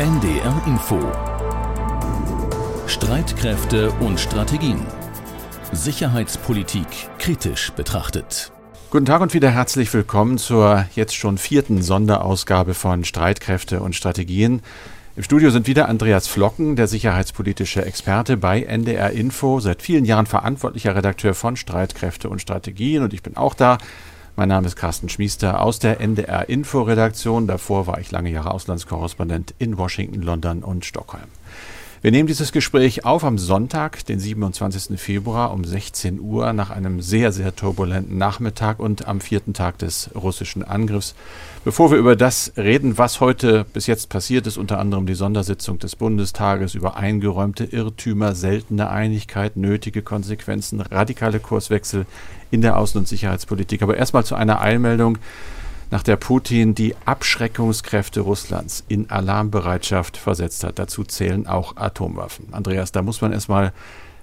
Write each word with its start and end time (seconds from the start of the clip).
NDR 0.00 0.62
Info 0.66 0.98
Streitkräfte 2.86 3.90
und 4.00 4.18
Strategien 4.18 4.86
Sicherheitspolitik 5.72 6.86
kritisch 7.18 7.70
betrachtet. 7.72 8.50
Guten 8.88 9.04
Tag 9.04 9.20
und 9.20 9.34
wieder 9.34 9.50
herzlich 9.50 9.92
willkommen 9.92 10.38
zur 10.38 10.86
jetzt 10.94 11.14
schon 11.14 11.36
vierten 11.36 11.82
Sonderausgabe 11.82 12.72
von 12.72 13.04
Streitkräfte 13.04 13.80
und 13.82 13.94
Strategien. 13.94 14.62
Im 15.16 15.22
Studio 15.22 15.50
sind 15.50 15.66
wieder 15.66 15.86
Andreas 15.86 16.28
Flocken, 16.28 16.76
der 16.76 16.86
sicherheitspolitische 16.86 17.84
Experte 17.84 18.38
bei 18.38 18.62
NDR 18.62 19.10
Info, 19.10 19.60
seit 19.60 19.82
vielen 19.82 20.06
Jahren 20.06 20.24
verantwortlicher 20.24 20.96
Redakteur 20.96 21.34
von 21.34 21.56
Streitkräfte 21.56 22.30
und 22.30 22.40
Strategien 22.40 23.02
und 23.02 23.12
ich 23.12 23.22
bin 23.22 23.36
auch 23.36 23.52
da. 23.52 23.76
Mein 24.36 24.48
Name 24.48 24.66
ist 24.66 24.76
Carsten 24.76 25.08
Schmiester 25.08 25.60
aus 25.60 25.80
der 25.80 26.00
NDR 26.00 26.48
Info 26.48 26.82
Redaktion. 26.82 27.46
Davor 27.46 27.86
war 27.86 28.00
ich 28.00 28.10
lange 28.10 28.30
Jahre 28.30 28.52
Auslandskorrespondent 28.52 29.54
in 29.58 29.76
Washington, 29.76 30.22
London 30.22 30.62
und 30.62 30.84
Stockholm. 30.84 31.24
Wir 32.02 32.12
nehmen 32.12 32.28
dieses 32.28 32.50
Gespräch 32.50 33.04
auf 33.04 33.24
am 33.24 33.36
Sonntag, 33.36 34.06
den 34.06 34.18
27. 34.18 34.98
Februar 34.98 35.52
um 35.52 35.64
16 35.64 36.18
Uhr 36.18 36.54
nach 36.54 36.70
einem 36.70 37.02
sehr, 37.02 37.30
sehr 37.30 37.54
turbulenten 37.54 38.16
Nachmittag 38.16 38.78
und 38.80 39.06
am 39.06 39.20
vierten 39.20 39.52
Tag 39.52 39.76
des 39.76 40.08
russischen 40.14 40.64
Angriffs. 40.64 41.14
Bevor 41.62 41.90
wir 41.90 41.98
über 41.98 42.16
das 42.16 42.54
reden, 42.56 42.96
was 42.96 43.20
heute 43.20 43.66
bis 43.74 43.86
jetzt 43.86 44.08
passiert 44.08 44.46
ist, 44.46 44.56
unter 44.56 44.78
anderem 44.78 45.04
die 45.04 45.12
Sondersitzung 45.12 45.78
des 45.78 45.94
Bundestages 45.94 46.74
über 46.74 46.96
eingeräumte 46.96 47.64
Irrtümer, 47.64 48.34
seltene 48.34 48.88
Einigkeit, 48.88 49.58
nötige 49.58 50.00
Konsequenzen, 50.00 50.80
radikale 50.80 51.38
Kurswechsel 51.38 52.06
in 52.50 52.62
der 52.62 52.78
Außen- 52.78 52.96
und 52.96 53.08
Sicherheitspolitik. 53.08 53.82
Aber 53.82 53.98
erstmal 53.98 54.24
zu 54.24 54.36
einer 54.36 54.62
Eilmeldung 54.62 55.18
nach 55.90 56.02
der 56.02 56.16
Putin 56.16 56.74
die 56.74 56.94
Abschreckungskräfte 57.04 58.20
Russlands 58.20 58.84
in 58.88 59.10
Alarmbereitschaft 59.10 60.16
versetzt 60.16 60.64
hat. 60.64 60.78
Dazu 60.78 61.04
zählen 61.04 61.46
auch 61.46 61.76
Atomwaffen. 61.76 62.52
Andreas, 62.52 62.92
da 62.92 63.02
muss 63.02 63.20
man 63.20 63.32
erstmal 63.32 63.72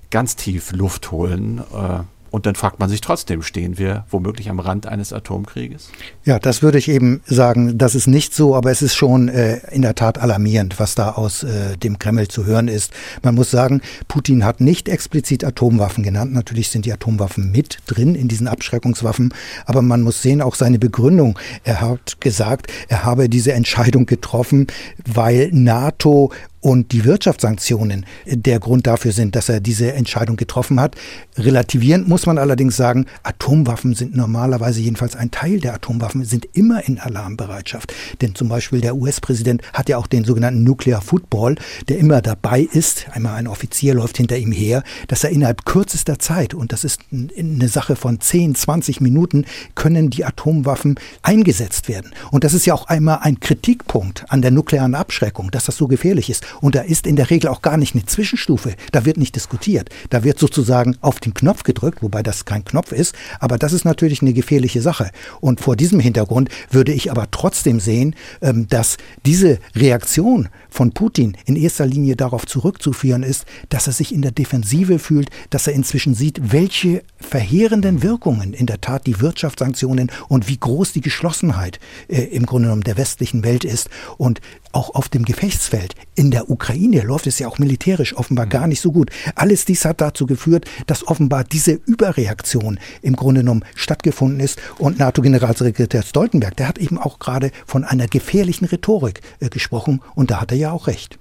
ganz 0.10 0.36
tief 0.36 0.72
Luft 0.72 1.12
holen. 1.12 1.60
Äh, 1.74 2.00
und 2.32 2.46
dann 2.46 2.56
fragt 2.56 2.80
man 2.80 2.90
sich 2.90 3.02
trotzdem, 3.02 3.42
stehen 3.42 3.78
wir 3.78 4.06
womöglich 4.10 4.50
am 4.50 4.60
Rand 4.60 4.86
eines 4.86 5.14
Atomkrieges? 5.14 5.90
Ja, 6.26 6.40
das 6.40 6.62
würde 6.62 6.78
ich 6.78 6.90
eben 6.90 7.22
sagen, 7.26 7.78
das 7.78 7.96
ist 7.96 8.08
nicht 8.08 8.34
so, 8.34 8.56
aber 8.56 8.72
es 8.72 8.82
ist 8.82 8.96
schon 8.96 9.30
äh, 9.30 9.58
in 9.72 9.82
der 9.82 9.96
Tat 9.96 10.18
alarmierend, 10.18 10.80
was 10.80 10.96
da 10.96 11.12
aus 11.12 11.44
äh, 11.44 11.78
dem 11.78 12.00
Kreml 12.00 12.28
zu 12.28 12.46
hören 12.46 12.68
ist. 12.68 12.92
Man 13.24 13.36
muss 13.36 13.52
sagen, 13.52 13.82
Putin 14.08 14.46
hat 14.46 14.62
nicht 14.62 14.90
explizit 14.90 15.44
Atomwaffen 15.44 16.04
genannt. 16.04 16.34
Natürlich 16.34 16.70
sind 16.70 16.86
die 16.86 16.94
Atomwaffen 16.94 17.52
mit 17.52 17.78
drin 17.88 18.16
in 18.16 18.28
diesen 18.28 18.48
Abschreckungswaffen, 18.48 19.34
aber 19.66 19.82
man 19.82 20.02
muss 20.02 20.22
sehen, 20.22 20.42
auch 20.42 20.56
seine 20.56 20.80
Begründung. 20.80 21.38
Er 21.64 21.82
hat 21.82 22.20
gesagt, 22.22 22.72
er 22.88 23.04
habe 23.04 23.30
diese 23.30 23.54
Entscheidung 23.54 24.06
getroffen, 24.06 24.68
weil 25.06 25.50
NATO 25.52 26.32
und 26.60 26.92
die 26.92 27.06
Wirtschaftssanktionen 27.06 28.06
der 28.26 28.60
Grund 28.60 28.88
dafür 28.88 29.12
sind, 29.12 29.36
dass 29.36 29.50
er 29.50 29.60
diese 29.60 29.94
Entscheidung 29.94 30.38
getroffen 30.38 30.80
hat. 30.80 30.96
Relativierend 31.38 32.08
muss 32.08 32.26
man 32.26 32.38
allerdings 32.38 32.76
sagen, 32.76 33.06
Atomwaffen 33.24 33.94
sind 33.94 34.16
normalerweise 34.16 34.82
jedenfalls 34.82 35.16
ein 35.16 35.32
Teil 35.32 35.60
der 35.60 35.76
Atomwaffen, 35.76 36.26
sind 36.26 36.48
immer 36.54 36.88
in 36.88 37.00
Alarmbereitschaft. 37.00 37.94
Denn 38.22 38.36
zum 38.36 38.50
Beispiel 38.50 38.82
der 38.82 38.96
US-Präsident 38.96 39.62
hat 39.74 39.90
ja 39.90 39.98
auch 39.98 40.08
den 40.08 40.26
sogenannten 40.26 40.64
Nuclear 40.64 41.02
Football, 41.02 41.56
der 41.90 42.00
immer 42.00 42.22
dabei 42.22 42.62
ist, 42.62 43.06
einmal 43.12 43.36
ein 43.36 43.48
Offizier 43.48 43.94
läuft 43.94 44.18
hinter 44.18 44.38
ihm 44.38 44.52
her, 44.52 44.84
dass 45.08 45.24
er 45.24 45.30
innerhalb 45.30 45.66
kürzester 45.66 46.20
Zeit, 46.20 46.54
und 46.54 46.72
das 46.72 46.84
ist 46.84 47.02
eine 47.12 47.68
Sache 47.68 47.96
von 47.96 48.20
10, 48.20 48.56
20 48.56 49.02
Minuten, 49.02 49.46
können 49.76 50.10
die 50.10 50.26
Atomwaffen 50.26 51.00
eingesetzt 51.22 51.88
werden. 51.88 52.12
Und 52.32 52.44
das 52.44 52.54
ist 52.54 52.66
ja 52.66 52.74
auch 52.74 52.88
einmal 52.88 53.20
ein 53.22 53.40
Kritikpunkt 53.40 54.26
an 54.30 54.42
der 54.42 54.52
nuklearen 54.52 54.96
Abschreckung, 54.96 55.52
dass 55.52 55.66
das 55.66 55.78
so 55.78 55.88
gefährlich 55.88 56.30
ist. 56.30 56.46
Und 56.62 56.76
da 56.76 56.82
ist 56.82 57.08
in 57.08 57.16
der 57.16 57.30
Regel 57.30 57.50
auch 57.50 57.62
gar 57.62 57.78
nicht 57.78 57.96
eine 57.96 58.06
Zwischenstufe. 58.06 58.76
Da 58.92 59.06
wird 59.06 59.18
nicht 59.18 59.36
diskutiert. 59.36 59.90
Da 60.10 60.24
wird 60.24 60.40
sozusagen 60.40 60.98
auf 61.02 61.20
den 61.20 61.34
Knopf 61.34 61.64
gedrückt, 61.64 62.02
wobei 62.02 62.24
das 62.24 62.46
kein 62.46 62.66
Knopf 62.66 62.92
ist. 62.92 63.16
Aber 63.40 63.58
das 63.58 63.74
ist 63.74 63.86
natürlich 63.86 64.22
eine 64.22 64.34
gefährliche 64.34 64.82
Sache. 64.82 65.12
Und 65.42 65.62
vor 65.62 65.76
diesem 65.76 66.00
Hintergrund 66.00 66.50
würde 66.70 66.94
ich 66.94 67.12
aber 67.12 67.30
trotzdem 67.32 67.80
sehen, 67.80 68.16
ähm, 68.42 68.68
dass 68.68 68.98
diese 69.26 69.60
Reaktion 69.76 70.50
von 70.70 70.92
Putin 70.92 71.36
in 71.46 71.56
erster 71.56 71.86
Linie 71.86 72.16
darauf 72.16 72.46
zurückzuführen 72.46 73.24
ist, 73.24 73.46
dass 73.70 73.88
er 73.88 73.94
sich 73.94 74.14
in 74.14 74.22
der 74.22 74.32
Defensive 74.32 75.00
fühlt, 75.00 75.30
dass 75.50 75.68
er 75.68 75.74
inzwischen 75.74 76.14
sieht, 76.14 76.52
welche 76.52 77.04
verheerenden 77.20 78.04
Wirkungen 78.04 78.54
in 78.54 78.66
der 78.66 78.82
Tat 78.82 79.08
die 79.08 79.20
Wirtschaftssanktionen 79.20 80.12
und 80.28 80.48
wie 80.48 80.58
groß 80.58 80.94
die 80.94 81.02
Geschlossenheit 81.02 81.80
äh, 82.08 82.22
im 82.24 82.46
Grunde 82.46 82.68
genommen 82.68 82.84
der 82.84 82.98
westlichen 82.98 83.44
Welt 83.44 83.64
ist. 83.64 83.90
Und 84.18 84.42
auch 84.72 84.96
auf 84.96 85.10
dem 85.10 85.26
Gefechtsfeld 85.26 85.96
in 86.16 86.32
der 86.32 86.50
Ukraine 86.50 87.02
läuft 87.02 87.28
es 87.28 87.40
ja 87.40 87.48
auch 87.48 87.60
militärisch 87.60 88.16
offenbar 88.16 88.46
mhm. 88.46 88.50
gar 88.50 88.68
nicht 88.68 88.82
so 88.82 88.92
gut. 88.92 89.12
Alles 89.36 89.66
dies 89.66 89.86
hat 89.86 90.02
dazu 90.02 90.26
geführt, 90.26 90.66
dass 90.88 91.08
offenbar 91.08 91.44
diese 91.44 91.74
Überreaktion 91.74 92.80
im 93.02 93.16
Grunde 93.16 93.42
genommen 93.42 93.64
stattgefunden 93.76 94.40
ist. 94.40 94.60
Und 94.78 95.00
NATO-Generalsekretär 95.00 96.04
Stoltenberg, 96.04 96.56
der 96.58 96.68
hat 96.68 96.78
eben 96.78 96.98
auch 96.98 97.20
gerade 97.20 97.52
von 97.66 97.84
einer 97.84 98.08
gefährlichen 98.08 98.66
Rhetorik 98.66 99.22
äh, 99.40 99.50
gesprochen. 99.50 100.02
Und 100.16 100.32
da 100.32 100.42
hat 100.42 100.52
er 100.52 100.58
ja 100.58 100.72
auch 100.72 100.88
recht. 100.88 101.20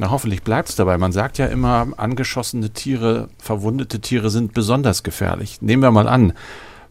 Na, 0.00 0.10
hoffentlich 0.10 0.42
bleibt 0.42 0.68
es 0.68 0.76
dabei. 0.76 0.96
Man 0.96 1.12
sagt 1.12 1.38
ja 1.38 1.46
immer, 1.46 1.88
angeschossene 1.96 2.70
Tiere, 2.70 3.28
verwundete 3.38 4.00
Tiere 4.00 4.30
sind 4.30 4.54
besonders 4.54 5.02
gefährlich. 5.02 5.60
Nehmen 5.60 5.82
wir 5.82 5.90
mal 5.90 6.08
an, 6.08 6.32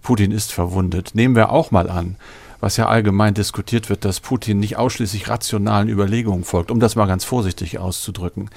Putin 0.01 0.31
ist 0.31 0.51
verwundet. 0.51 1.11
Nehmen 1.15 1.35
wir 1.35 1.51
auch 1.51 1.71
mal 1.71 1.89
an, 1.89 2.17
was 2.59 2.77
ja 2.77 2.87
allgemein 2.87 3.33
diskutiert 3.33 3.89
wird, 3.89 4.05
dass 4.05 4.19
Putin 4.19 4.59
nicht 4.59 4.77
ausschließlich 4.77 5.29
rationalen 5.29 5.89
Überlegungen 5.89 6.43
folgt, 6.43 6.71
um 6.71 6.79
das 6.79 6.95
mal 6.95 7.05
ganz 7.05 7.23
vorsichtig 7.23 7.79
auszudrücken. 7.79 8.49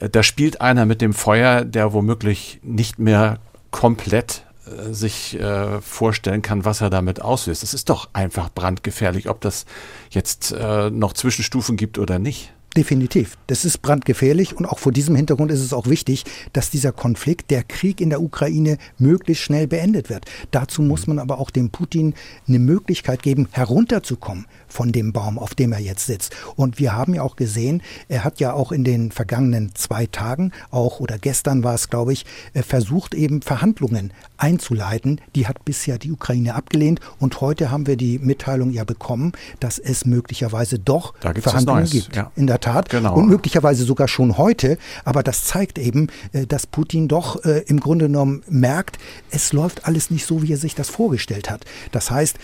Äh, 0.00 0.08
da 0.08 0.22
spielt 0.22 0.60
einer 0.60 0.86
mit 0.86 1.00
dem 1.00 1.12
Feuer, 1.12 1.64
der 1.64 1.92
womöglich 1.92 2.60
nicht 2.62 2.98
mehr 2.98 3.38
komplett 3.70 4.44
äh, 4.66 4.92
sich 4.92 5.38
äh, 5.38 5.80
vorstellen 5.80 6.42
kann, 6.42 6.64
was 6.64 6.80
er 6.80 6.90
damit 6.90 7.20
auslöst. 7.20 7.62
Es 7.62 7.74
ist 7.74 7.90
doch 7.90 8.08
einfach 8.12 8.48
brandgefährlich, 8.48 9.28
ob 9.28 9.40
das 9.40 9.66
jetzt 10.10 10.52
äh, 10.52 10.90
noch 10.90 11.12
Zwischenstufen 11.12 11.76
gibt 11.76 11.98
oder 11.98 12.18
nicht. 12.18 12.53
Definitiv. 12.76 13.38
Das 13.46 13.64
ist 13.64 13.82
brandgefährlich 13.82 14.56
und 14.56 14.66
auch 14.66 14.80
vor 14.80 14.90
diesem 14.90 15.14
Hintergrund 15.14 15.52
ist 15.52 15.60
es 15.60 15.72
auch 15.72 15.86
wichtig, 15.86 16.24
dass 16.52 16.70
dieser 16.70 16.90
Konflikt, 16.90 17.52
der 17.52 17.62
Krieg 17.62 18.00
in 18.00 18.10
der 18.10 18.20
Ukraine 18.20 18.78
möglichst 18.98 19.44
schnell 19.44 19.68
beendet 19.68 20.10
wird. 20.10 20.24
Dazu 20.50 20.82
muss 20.82 21.06
man 21.06 21.20
aber 21.20 21.38
auch 21.38 21.50
dem 21.50 21.70
Putin 21.70 22.14
eine 22.48 22.58
Möglichkeit 22.58 23.22
geben, 23.22 23.46
herunterzukommen 23.52 24.46
von 24.66 24.90
dem 24.90 25.12
Baum, 25.12 25.38
auf 25.38 25.54
dem 25.54 25.72
er 25.72 25.78
jetzt 25.78 26.06
sitzt. 26.06 26.34
Und 26.56 26.80
wir 26.80 26.94
haben 26.94 27.14
ja 27.14 27.22
auch 27.22 27.36
gesehen, 27.36 27.80
er 28.08 28.24
hat 28.24 28.40
ja 28.40 28.52
auch 28.52 28.72
in 28.72 28.82
den 28.82 29.12
vergangenen 29.12 29.72
zwei 29.76 30.06
Tagen, 30.06 30.50
auch 30.72 30.98
oder 30.98 31.18
gestern 31.18 31.62
war 31.62 31.74
es, 31.74 31.90
glaube 31.90 32.12
ich, 32.12 32.26
äh, 32.54 32.62
versucht 32.64 33.14
eben 33.14 33.40
Verhandlungen 33.40 34.12
einzuleiten. 34.36 35.20
Die 35.34 35.46
hat 35.46 35.64
bisher 35.64 35.98
die 35.98 36.12
Ukraine 36.12 36.54
abgelehnt 36.54 37.00
und 37.18 37.40
heute 37.40 37.70
haben 37.70 37.86
wir 37.86 37.96
die 37.96 38.18
Mitteilung 38.18 38.70
ja 38.70 38.84
bekommen, 38.84 39.32
dass 39.60 39.78
es 39.78 40.04
möglicherweise 40.04 40.78
doch 40.78 41.14
Verhandlungen 41.20 41.88
gibt. 41.88 42.16
Ja. 42.16 42.30
In 42.36 42.46
der 42.46 42.60
Tat. 42.60 42.88
Genau. 42.88 43.14
Und 43.14 43.28
möglicherweise 43.28 43.84
sogar 43.84 44.08
schon 44.08 44.38
heute. 44.38 44.78
Aber 45.04 45.22
das 45.22 45.44
zeigt 45.44 45.78
eben, 45.78 46.08
äh, 46.32 46.46
dass 46.46 46.66
Putin 46.66 47.08
doch 47.08 47.44
äh, 47.44 47.62
im 47.66 47.80
Grunde 47.80 48.06
genommen 48.06 48.42
merkt, 48.48 48.98
es 49.30 49.52
läuft 49.52 49.86
alles 49.86 50.10
nicht 50.10 50.26
so, 50.26 50.42
wie 50.42 50.52
er 50.52 50.58
sich 50.58 50.74
das 50.74 50.88
vorgestellt 50.88 51.50
hat. 51.50 51.64
Das 51.92 52.10
heißt, 52.10 52.36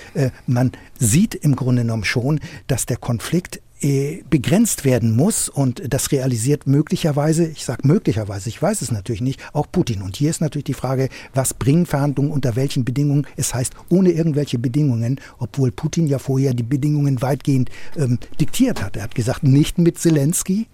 man 0.47 0.73
sieht 0.99 1.35
im 1.35 1.57
Grunde 1.57 1.83
genommen 1.83 2.05
schon, 2.05 2.41
dass 2.67 2.87
der 2.87 2.97
Konflikt 2.97 3.61
äh, 3.81 4.23
begrenzt 4.29 4.85
werden 4.85 5.17
muss 5.17 5.49
und 5.49 5.83
das 5.93 6.13
realisiert 6.13 6.67
möglicherweise, 6.67 7.47
ich 7.47 7.65
sage 7.65 7.87
möglicherweise, 7.87 8.49
ich 8.49 8.61
weiß 8.61 8.83
es 8.83 8.91
natürlich 8.91 9.21
nicht, 9.23 9.41
auch 9.53 9.67
Putin. 9.71 10.03
Und 10.03 10.17
hier 10.17 10.31
ist 10.31 10.41
natürlich 10.41 10.65
die 10.65 10.75
Frage, 10.75 11.09
was 11.35 11.55
bringen 11.55 11.87
Verhandlungen 11.87 12.31
unter 12.31 12.57
welchen 12.57 12.85
Bedingungen? 12.85 13.27
Es 13.37 13.55
heißt 13.55 13.75
ohne 13.89 14.11
irgendwelche 14.11 14.59
Bedingungen, 14.59 15.21
obwohl 15.39 15.73
Putin 15.73 16.07
ja 16.07 16.19
vorher 16.19 16.55
die 16.55 16.63
Bedingungen 16.63 17.23
weitgehend 17.23 17.71
ähm, 17.97 18.19
diktiert 18.41 18.83
hat. 18.83 18.97
Er 18.97 19.05
hat 19.05 19.15
gesagt, 19.15 19.43
nicht 19.45 19.79
mit 19.79 19.99
Zelensky. 19.99 20.67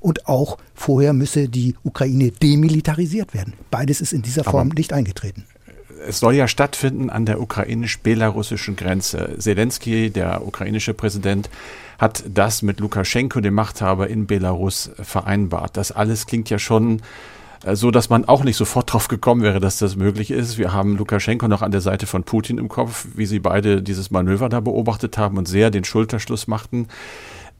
Und 0.00 0.28
auch 0.28 0.58
vorher 0.74 1.14
müsse 1.14 1.48
die 1.48 1.76
Ukraine 1.82 2.30
demilitarisiert 2.30 3.32
werden. 3.32 3.54
Beides 3.70 4.02
ist 4.02 4.12
in 4.12 4.20
dieser 4.20 4.44
Form 4.44 4.68
Aber 4.68 4.74
nicht 4.74 4.92
eingetreten 4.92 5.44
es 6.06 6.20
soll 6.20 6.34
ja 6.34 6.48
stattfinden 6.48 7.10
an 7.10 7.26
der 7.26 7.40
ukrainisch-belarussischen 7.40 8.76
Grenze. 8.76 9.36
Zelensky, 9.38 10.10
der 10.10 10.46
ukrainische 10.46 10.94
Präsident, 10.94 11.50
hat 11.98 12.24
das 12.28 12.62
mit 12.62 12.80
Lukaschenko, 12.80 13.40
dem 13.40 13.54
Machthaber 13.54 14.08
in 14.08 14.26
Belarus, 14.26 14.90
vereinbart. 15.00 15.76
Das 15.76 15.92
alles 15.92 16.26
klingt 16.26 16.50
ja 16.50 16.58
schon 16.58 17.02
äh, 17.64 17.76
so, 17.76 17.90
dass 17.90 18.10
man 18.10 18.24
auch 18.24 18.44
nicht 18.44 18.56
sofort 18.56 18.92
drauf 18.92 19.08
gekommen 19.08 19.42
wäre, 19.42 19.60
dass 19.60 19.78
das 19.78 19.96
möglich 19.96 20.30
ist. 20.30 20.58
Wir 20.58 20.72
haben 20.72 20.96
Lukaschenko 20.96 21.48
noch 21.48 21.62
an 21.62 21.72
der 21.72 21.80
Seite 21.80 22.06
von 22.06 22.24
Putin 22.24 22.58
im 22.58 22.68
Kopf, 22.68 23.06
wie 23.14 23.26
sie 23.26 23.40
beide 23.40 23.82
dieses 23.82 24.10
Manöver 24.10 24.48
da 24.48 24.60
beobachtet 24.60 25.18
haben 25.18 25.38
und 25.38 25.46
sehr 25.46 25.70
den 25.70 25.84
Schulterschluss 25.84 26.46
machten. 26.46 26.88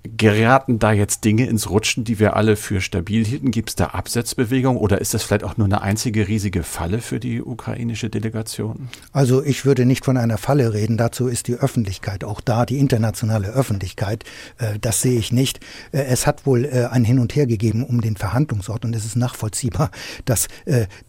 Geraten 0.06 0.78
da 0.78 0.92
jetzt 0.92 1.24
Dinge 1.24 1.46
ins 1.46 1.70
Rutschen, 1.70 2.04
die 2.04 2.18
wir 2.18 2.36
alle 2.36 2.56
für 2.56 2.82
stabil 2.82 3.24
hielten? 3.24 3.50
Gibt 3.50 3.70
es 3.70 3.74
da 3.74 3.86
Absetzbewegungen 3.86 4.78
oder 4.78 5.00
ist 5.00 5.14
das 5.14 5.22
vielleicht 5.22 5.44
auch 5.44 5.56
nur 5.56 5.66
eine 5.66 5.80
einzige 5.80 6.28
riesige 6.28 6.62
Falle 6.62 7.00
für 7.00 7.18
die 7.18 7.40
ukrainische 7.40 8.10
Delegation? 8.10 8.88
Also 9.12 9.42
ich 9.42 9.64
würde 9.64 9.86
nicht 9.86 10.04
von 10.04 10.18
einer 10.18 10.36
Falle 10.36 10.74
reden. 10.74 10.98
Dazu 10.98 11.26
ist 11.26 11.48
die 11.48 11.54
Öffentlichkeit 11.54 12.22
auch 12.22 12.42
da, 12.42 12.66
die 12.66 12.78
internationale 12.78 13.48
Öffentlichkeit. 13.48 14.24
Äh, 14.58 14.78
das 14.78 15.00
sehe 15.00 15.18
ich 15.18 15.32
nicht. 15.32 15.60
Äh, 15.90 16.02
es 16.04 16.26
hat 16.26 16.44
wohl 16.44 16.66
äh, 16.66 16.84
ein 16.90 17.04
Hin 17.04 17.18
und 17.18 17.34
Her 17.34 17.46
gegeben 17.46 17.82
um 17.82 18.02
den 18.02 18.16
Verhandlungsort 18.16 18.84
und 18.84 18.94
es 18.94 19.06
ist 19.06 19.16
nachvollziehbar, 19.16 19.90
dass 20.24 20.48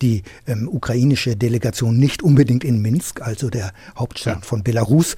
die 0.01 0.23
ähm, 0.47 0.69
ukrainische 0.71 1.35
Delegation 1.35 1.97
nicht 1.97 2.23
unbedingt 2.23 2.63
in 2.63 2.81
Minsk, 2.81 3.21
also 3.21 3.49
der 3.49 3.73
Hauptstadt 3.97 4.41
ja. 4.41 4.41
von 4.41 4.63
Belarus, 4.63 5.15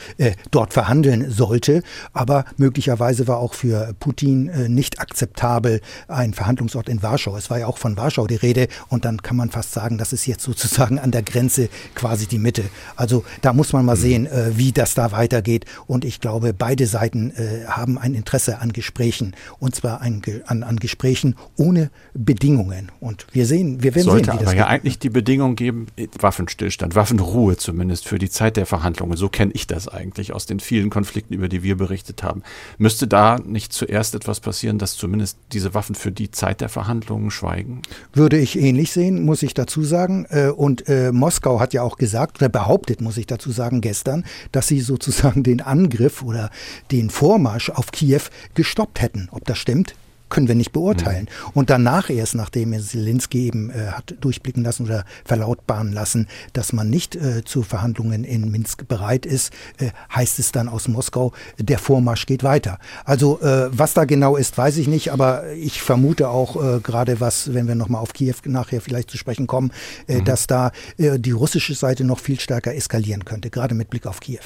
dort 0.51 0.73
verhandeln 0.73 1.29
sollte. 1.29 1.83
Aber 2.13 2.45
möglicherweise 2.57 3.27
war 3.27 3.37
auch 3.37 3.53
für 3.53 3.66
für 3.67 3.93
Putin 3.99 4.47
äh, 4.47 4.69
nicht 4.69 5.01
akzeptabel, 5.01 5.81
ein 6.07 6.33
Verhandlungsort 6.33 6.87
in 6.87 7.03
Warschau. 7.03 7.35
Es 7.35 7.49
war 7.49 7.59
ja 7.59 7.67
auch 7.67 7.77
von 7.77 7.97
Warschau 7.97 8.25
die 8.25 8.35
Rede 8.35 8.69
und 8.87 9.03
dann 9.03 9.21
kann 9.21 9.35
man 9.35 9.49
fast 9.49 9.73
sagen, 9.73 9.97
das 9.97 10.13
ist 10.13 10.25
jetzt 10.25 10.43
sozusagen 10.43 10.99
an 10.99 11.11
der 11.11 11.21
Grenze 11.21 11.67
quasi 11.93 12.27
die 12.27 12.39
Mitte. 12.39 12.63
Also 12.95 13.25
da 13.41 13.51
muss 13.51 13.73
man 13.73 13.83
mal 13.83 13.97
mhm. 13.97 14.01
sehen, 14.01 14.25
äh, 14.27 14.57
wie 14.57 14.71
das 14.71 14.93
da 14.93 15.11
weitergeht. 15.11 15.65
Und 15.85 16.05
ich 16.05 16.21
glaube, 16.21 16.53
beide 16.53 16.87
Seiten 16.87 17.31
äh, 17.31 17.65
haben 17.67 17.97
ein 17.97 18.13
Interesse 18.13 18.59
an 18.59 18.71
Gesprächen 18.71 19.35
und 19.59 19.75
zwar 19.75 19.99
ein, 19.99 20.21
an, 20.45 20.63
an 20.63 20.77
Gesprächen 20.77 21.35
ohne 21.57 21.89
Bedingungen. 22.13 22.89
Und 23.01 23.27
wir 23.33 23.45
sehen, 23.45 23.83
wir 23.83 23.95
werden 23.95 24.05
Sollte 24.05 24.31
sehen, 24.31 24.39
wie 24.39 24.43
das 24.45 24.53
aber 24.53 24.57
ja 24.57 24.67
eigentlich 24.67 24.97
die 24.97 25.09
Bedingung 25.09 25.57
geben, 25.57 25.87
Waffenstillstand, 26.19 26.95
Waffenruhe 26.95 27.57
zumindest 27.57 28.07
für 28.07 28.17
die 28.17 28.29
Zeit 28.29 28.55
der 28.55 28.65
Verhandlungen. 28.65 29.17
So 29.17 29.27
kenne 29.27 29.51
ich 29.53 29.67
das 29.67 29.89
eigentlich 29.89 30.31
aus 30.31 30.45
den 30.45 30.61
vielen 30.61 30.89
Konflikten, 30.89 31.33
über 31.33 31.49
die 31.49 31.63
wir 31.63 31.75
berichtet 31.75 32.23
haben. 32.23 32.43
Müsste 32.77 33.07
da 33.07 33.39
nicht 33.57 33.73
zuerst 33.73 34.13
etwas 34.13 34.39
passieren, 34.39 34.77
dass 34.77 34.95
zumindest 34.95 35.39
diese 35.51 35.73
Waffen 35.73 35.95
für 35.95 36.11
die 36.11 36.29
Zeit 36.29 36.61
der 36.61 36.69
Verhandlungen 36.69 37.31
schweigen? 37.31 37.81
Würde 38.13 38.37
ich 38.37 38.59
ähnlich 38.59 38.91
sehen, 38.91 39.25
muss 39.25 39.41
ich 39.41 39.55
dazu 39.55 39.83
sagen. 39.83 40.27
Äh, 40.29 40.49
und 40.49 40.87
äh, 40.87 41.11
Moskau 41.11 41.59
hat 41.59 41.73
ja 41.73 41.81
auch 41.81 41.97
gesagt, 41.97 42.37
oder 42.37 42.49
behauptet, 42.49 43.01
muss 43.01 43.17
ich 43.17 43.25
dazu 43.25 43.49
sagen, 43.49 43.81
gestern, 43.81 44.25
dass 44.51 44.67
sie 44.67 44.79
sozusagen 44.79 45.41
den 45.41 45.61
Angriff 45.61 46.21
oder 46.21 46.51
den 46.91 47.09
Vormarsch 47.09 47.71
auf 47.71 47.91
Kiew 47.91 48.21
gestoppt 48.53 49.01
hätten. 49.01 49.27
Ob 49.31 49.43
das 49.45 49.57
stimmt, 49.57 49.95
können 50.29 50.47
wir 50.47 50.55
nicht 50.55 50.71
beurteilen. 50.71 51.23
Mhm. 51.25 51.51
Und 51.53 51.69
danach 51.69 52.09
erst, 52.09 52.35
nachdem 52.35 52.73
er 52.73 52.81
Zelensky 52.81 53.47
eben 53.47 53.69
äh, 53.69 53.87
hat 53.91 54.15
durchblicken 54.19 54.63
lassen 54.63 54.85
oder 54.85 55.05
verlautbaren 55.25 55.93
lassen, 55.93 56.27
dass 56.53 56.73
man 56.73 56.89
nicht 56.89 57.15
äh, 57.15 57.43
zu 57.43 57.63
Verhandlungen 57.63 58.23
in 58.23 58.51
Minsk 58.51 58.87
bereit 58.87 59.25
ist, 59.25 59.53
äh, 59.77 59.89
heißt 60.13 60.39
es 60.39 60.51
dann 60.51 60.69
aus 60.69 60.87
Moskau, 60.87 61.33
der 61.57 61.79
Vormarsch 61.79 62.25
geht 62.25 62.43
weiter. 62.43 62.79
Also 63.05 63.39
äh, 63.41 63.69
was 63.71 63.93
da 63.93 64.05
genau 64.05 64.35
ist, 64.35 64.57
weiß 64.57 64.77
ich 64.77 64.87
nicht, 64.87 65.11
aber 65.11 65.51
ich 65.53 65.81
vermute 65.81 66.29
auch 66.29 66.55
äh, 66.61 66.79
gerade 66.79 67.19
was, 67.19 67.53
wenn 67.53 67.67
wir 67.67 67.75
nochmal 67.75 68.01
auf 68.01 68.13
Kiew 68.13 68.35
nachher 68.45 68.81
vielleicht 68.81 69.09
zu 69.09 69.17
sprechen 69.17 69.47
kommen, 69.47 69.71
äh, 70.07 70.19
mhm. 70.19 70.25
dass 70.25 70.47
da 70.47 70.71
die 70.97 71.31
russische 71.31 71.73
Seite 71.75 72.03
noch 72.03 72.19
viel 72.19 72.39
stärker 72.39 72.73
eskalieren 72.73 73.25
könnte, 73.25 73.49
gerade 73.49 73.75
mit 73.75 73.89
Blick 73.89 74.05
auf 74.05 74.19
Kiew. 74.19 74.39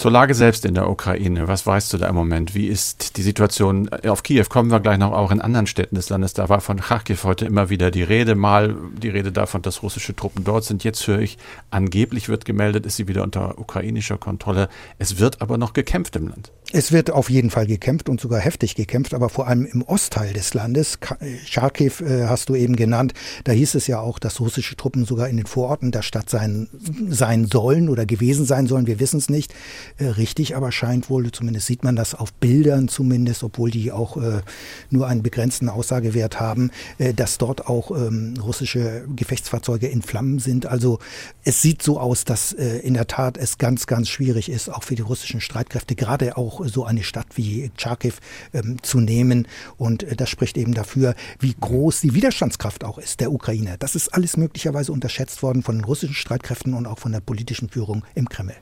Zur 0.00 0.10
Lage 0.10 0.32
selbst 0.32 0.64
in 0.64 0.72
der 0.72 0.88
Ukraine. 0.88 1.46
Was 1.46 1.66
weißt 1.66 1.92
du 1.92 1.98
da 1.98 2.08
im 2.08 2.14
Moment? 2.14 2.54
Wie 2.54 2.68
ist 2.68 3.18
die 3.18 3.22
Situation? 3.22 3.90
Auf 3.90 4.22
Kiew 4.22 4.46
kommen 4.48 4.70
wir 4.70 4.80
gleich 4.80 4.96
noch, 4.96 5.12
auch 5.12 5.30
in 5.30 5.42
anderen 5.42 5.66
Städten 5.66 5.94
des 5.94 6.08
Landes. 6.08 6.32
Da 6.32 6.48
war 6.48 6.62
von 6.62 6.80
Kharkiv 6.80 7.24
heute 7.24 7.44
immer 7.44 7.68
wieder 7.68 7.90
die 7.90 8.02
Rede. 8.02 8.34
Mal 8.34 8.74
die 8.96 9.10
Rede 9.10 9.30
davon, 9.30 9.60
dass 9.60 9.82
russische 9.82 10.16
Truppen 10.16 10.42
dort 10.42 10.64
sind. 10.64 10.84
Jetzt 10.84 11.06
höre 11.06 11.18
ich, 11.18 11.36
angeblich 11.68 12.30
wird 12.30 12.46
gemeldet, 12.46 12.86
ist 12.86 12.96
sie 12.96 13.08
wieder 13.08 13.22
unter 13.22 13.58
ukrainischer 13.58 14.16
Kontrolle. 14.16 14.70
Es 14.98 15.18
wird 15.18 15.42
aber 15.42 15.58
noch 15.58 15.74
gekämpft 15.74 16.16
im 16.16 16.28
Land. 16.28 16.50
Es 16.72 16.92
wird 16.92 17.10
auf 17.10 17.28
jeden 17.28 17.50
Fall 17.50 17.66
gekämpft 17.66 18.08
und 18.08 18.20
sogar 18.20 18.40
heftig 18.40 18.76
gekämpft, 18.76 19.12
aber 19.12 19.28
vor 19.28 19.48
allem 19.48 19.66
im 19.66 19.82
Ostteil 19.82 20.32
des 20.32 20.54
Landes. 20.54 20.98
Charkiw 21.44 22.02
äh, 22.04 22.26
hast 22.26 22.48
du 22.48 22.54
eben 22.54 22.76
genannt. 22.76 23.12
Da 23.44 23.52
hieß 23.52 23.74
es 23.74 23.86
ja 23.86 24.00
auch, 24.00 24.18
dass 24.18 24.40
russische 24.40 24.76
Truppen 24.76 25.04
sogar 25.04 25.28
in 25.28 25.36
den 25.36 25.46
Vororten 25.46 25.90
der 25.90 26.02
Stadt 26.02 26.30
sein, 26.30 26.68
sein 27.08 27.46
sollen 27.46 27.88
oder 27.88 28.06
gewesen 28.06 28.46
sein 28.46 28.66
sollen. 28.66 28.86
Wir 28.86 29.00
wissen 29.00 29.18
es 29.18 29.28
nicht 29.28 29.52
äh, 29.52 29.56
richtig, 29.98 30.56
aber 30.56 30.72
scheint 30.72 31.10
wohl, 31.10 31.30
zumindest 31.32 31.66
sieht 31.66 31.84
man 31.84 31.96
das 31.96 32.14
auf 32.14 32.32
Bildern 32.34 32.88
zumindest, 32.88 33.42
obwohl 33.42 33.70
die 33.70 33.92
auch 33.92 34.16
äh, 34.16 34.42
nur 34.90 35.06
einen 35.06 35.22
begrenzten 35.22 35.68
Aussagewert 35.68 36.40
haben, 36.40 36.70
äh, 36.98 37.14
dass 37.14 37.38
dort 37.38 37.66
auch 37.66 37.90
ähm, 37.90 38.34
russische 38.40 39.04
Gefechtsfahrzeuge 39.14 39.88
in 39.88 40.02
Flammen 40.02 40.38
sind. 40.38 40.66
Also 40.66 40.98
es 41.44 41.62
sieht 41.62 41.82
so 41.82 41.98
aus, 42.00 42.24
dass 42.24 42.52
äh, 42.52 42.78
in 42.78 42.94
der 42.94 43.06
Tat 43.06 43.36
es 43.36 43.58
ganz, 43.58 43.86
ganz 43.86 44.08
schwierig 44.08 44.50
ist, 44.50 44.68
auch 44.68 44.82
für 44.82 44.94
die 44.94 45.02
russischen 45.02 45.40
Streitkräfte, 45.40 45.94
gerade 45.94 46.36
auch 46.36 46.66
so 46.66 46.84
eine 46.84 47.02
Stadt 47.02 47.26
wie 47.36 47.70
Charkiw 47.76 48.14
ähm, 48.52 48.82
zu 48.82 49.00
nehmen. 49.00 49.46
Und 49.76 50.02
äh, 50.02 50.16
das 50.16 50.30
spricht 50.30 50.56
eben 50.56 50.74
dafür, 50.74 51.14
wie 51.38 51.54
groß 51.58 52.00
die 52.00 52.14
Widerstandskraft 52.14 52.84
auch 52.84 52.98
ist 52.98 53.20
der 53.20 53.32
Ukraine. 53.32 53.76
Das 53.78 53.94
ist 53.94 54.08
alles 54.14 54.36
möglicherweise 54.36 54.92
unterschätzt 54.92 55.42
worden 55.42 55.62
von 55.62 55.76
den 55.76 55.84
russischen 55.84 56.14
Streitkräften 56.14 56.74
und 56.74 56.86
auch 56.86 56.98
von 56.98 57.12
der 57.12 57.20
politischen 57.20 57.68
Führung 57.68 58.04
im 58.14 58.28
Kreml. 58.28 58.54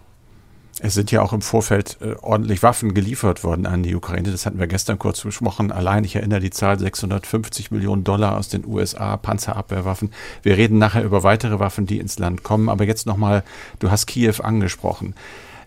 Es 0.80 0.94
sind 0.94 1.10
ja 1.10 1.22
auch 1.22 1.32
im 1.32 1.42
Vorfeld 1.42 1.96
äh, 2.00 2.14
ordentlich 2.22 2.62
Waffen 2.62 2.94
geliefert 2.94 3.42
worden 3.42 3.66
an 3.66 3.82
die 3.82 3.94
Ukraine. 3.94 4.30
Das 4.30 4.46
hatten 4.46 4.58
wir 4.58 4.68
gestern 4.68 4.98
kurz 4.98 5.20
besprochen. 5.20 5.72
Allein, 5.72 6.04
ich 6.04 6.14
erinnere 6.14 6.40
die 6.40 6.50
Zahl, 6.50 6.78
650 6.78 7.70
Millionen 7.70 8.04
Dollar 8.04 8.36
aus 8.36 8.48
den 8.48 8.64
USA, 8.64 9.16
Panzerabwehrwaffen. 9.16 10.12
Wir 10.42 10.56
reden 10.56 10.78
nachher 10.78 11.02
über 11.02 11.24
weitere 11.24 11.58
Waffen, 11.58 11.86
die 11.86 11.98
ins 11.98 12.18
Land 12.18 12.44
kommen. 12.44 12.68
Aber 12.68 12.84
jetzt 12.84 13.06
nochmal, 13.06 13.42
du 13.80 13.90
hast 13.90 14.06
Kiew 14.06 14.34
angesprochen. 14.42 15.14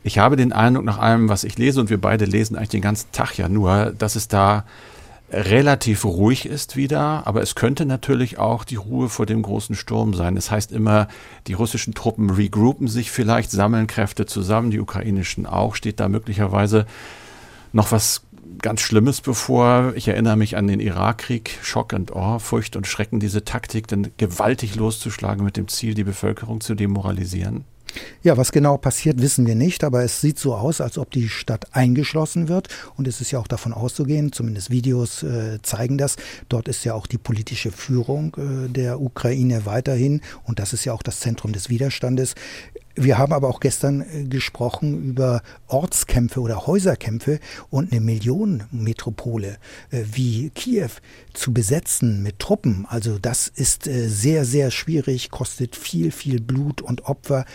Ich 0.04 0.18
habe 0.18 0.36
den 0.36 0.54
Eindruck, 0.54 0.86
nach 0.86 0.98
allem, 0.98 1.30
was 1.30 1.44
ich 1.44 1.58
lese, 1.58 1.82
und 1.82 1.90
wir 1.90 2.00
beide 2.00 2.26
lesen 2.26 2.56
eigentlich 2.56 2.70
den 2.70 2.82
ganzen 2.82 3.12
Tag 3.12 3.38
ja 3.38 3.50
nur, 3.50 3.94
dass 3.98 4.16
es 4.16 4.28
da 4.28 4.64
relativ 5.32 6.04
ruhig 6.04 6.46
ist 6.46 6.76
wieder, 6.76 7.26
aber 7.26 7.42
es 7.42 7.56
könnte 7.56 7.86
natürlich 7.86 8.38
auch 8.38 8.64
die 8.64 8.76
Ruhe 8.76 9.08
vor 9.10 9.26
dem 9.26 9.42
großen 9.42 9.76
Sturm 9.76 10.14
sein. 10.14 10.36
Das 10.36 10.52
heißt 10.52 10.72
immer, 10.72 11.08
die 11.48 11.54
russischen 11.54 11.94
Truppen 11.94 12.30
regroupen 12.30 12.88
sich 12.88 13.12
vielleicht, 13.12 13.50
sammeln 13.50 13.88
Kräfte 13.88 14.26
zusammen, 14.26 14.72
die 14.72 14.80
ukrainischen 14.80 15.46
auch, 15.46 15.76
steht 15.76 16.00
da 16.00 16.10
möglicherweise 16.10 16.86
noch 17.72 17.92
was 17.92 18.24
ganz 18.62 18.82
Schlimmes 18.82 19.22
bevor. 19.22 19.94
Ich 19.96 20.08
erinnere 20.08 20.36
mich 20.36 20.58
an 20.58 20.68
den 20.68 20.82
Irakkrieg, 20.82 21.58
Schock 21.62 21.94
und 21.94 22.14
Awe, 22.14 22.40
Furcht 22.40 22.76
und 22.76 22.86
Schrecken, 22.86 23.20
diese 23.20 23.46
Taktik, 23.46 23.88
dann 23.88 24.12
gewaltig 24.18 24.76
loszuschlagen 24.76 25.46
mit 25.46 25.56
dem 25.56 25.70
Ziel, 25.70 25.94
die 25.94 26.04
Bevölkerung 26.04 26.60
zu 26.60 26.76
demoralisieren. 26.76 27.64
Ja, 28.24 28.38
was 28.38 28.52
genau 28.52 28.78
passiert, 28.78 29.22
wissen 29.22 29.48
wir 29.48 29.56
nicht, 29.56 29.84
aber 29.84 30.04
es 30.04 30.22
sieht 30.22 30.38
so 30.38 30.56
aus, 30.56 30.82
als 30.82 30.98
ob 30.98 31.12
die 31.12 31.30
Stadt 31.30 31.68
eingeschlossen 31.72 32.48
wird. 32.48 32.68
Und 32.98 33.08
es 33.08 33.22
ist 33.22 33.32
ja 33.32 33.40
auch 33.40 33.48
davon 33.48 33.74
auszugehen, 33.74 34.32
zumindest 34.32 34.70
Videos 34.70 35.24
äh, 35.24 35.60
zeigen 35.62 35.98
das. 35.98 36.18
Dort 36.50 36.68
ist 36.68 36.84
ja 36.84 36.94
auch 36.94 37.08
die 37.08 37.18
politische 37.18 37.72
Führung 37.72 38.36
äh, 38.38 38.70
der 38.70 39.02
Ukraine 39.02 39.66
weiterhin. 39.66 40.22
Und 40.44 40.60
das 40.60 40.74
ist 40.74 40.86
ja 40.86 40.94
auch 40.94 41.04
das 41.04 41.20
Zentrum 41.20 41.52
des 41.52 41.70
Widerstandes. 41.70 42.36
Wir 42.96 43.18
haben 43.18 43.32
aber 43.32 43.48
auch 43.48 43.62
gestern 43.62 44.02
äh, 44.02 44.24
gesprochen 44.26 45.04
über 45.04 45.42
Ortskämpfe 45.68 46.42
oder 46.42 46.68
Häuserkämpfe 46.68 47.40
und 47.70 47.92
eine 47.92 48.02
Millionenmetropole 48.02 49.58
äh, 49.92 50.04
wie 50.12 50.50
Kiew 50.50 50.90
zu 51.34 51.54
besetzen 51.54 52.22
mit 52.22 52.40
Truppen. 52.40 52.86
Also 52.90 53.18
das 53.18 53.48
ist 53.48 53.88
äh, 53.88 54.08
sehr, 54.08 54.44
sehr 54.44 54.72
schwierig, 54.72 55.32
kostet 55.32 55.76
viel, 55.76 56.12
viel 56.12 56.42
Blut 56.42 56.82
und 56.82 57.06
Opfer 57.06 57.46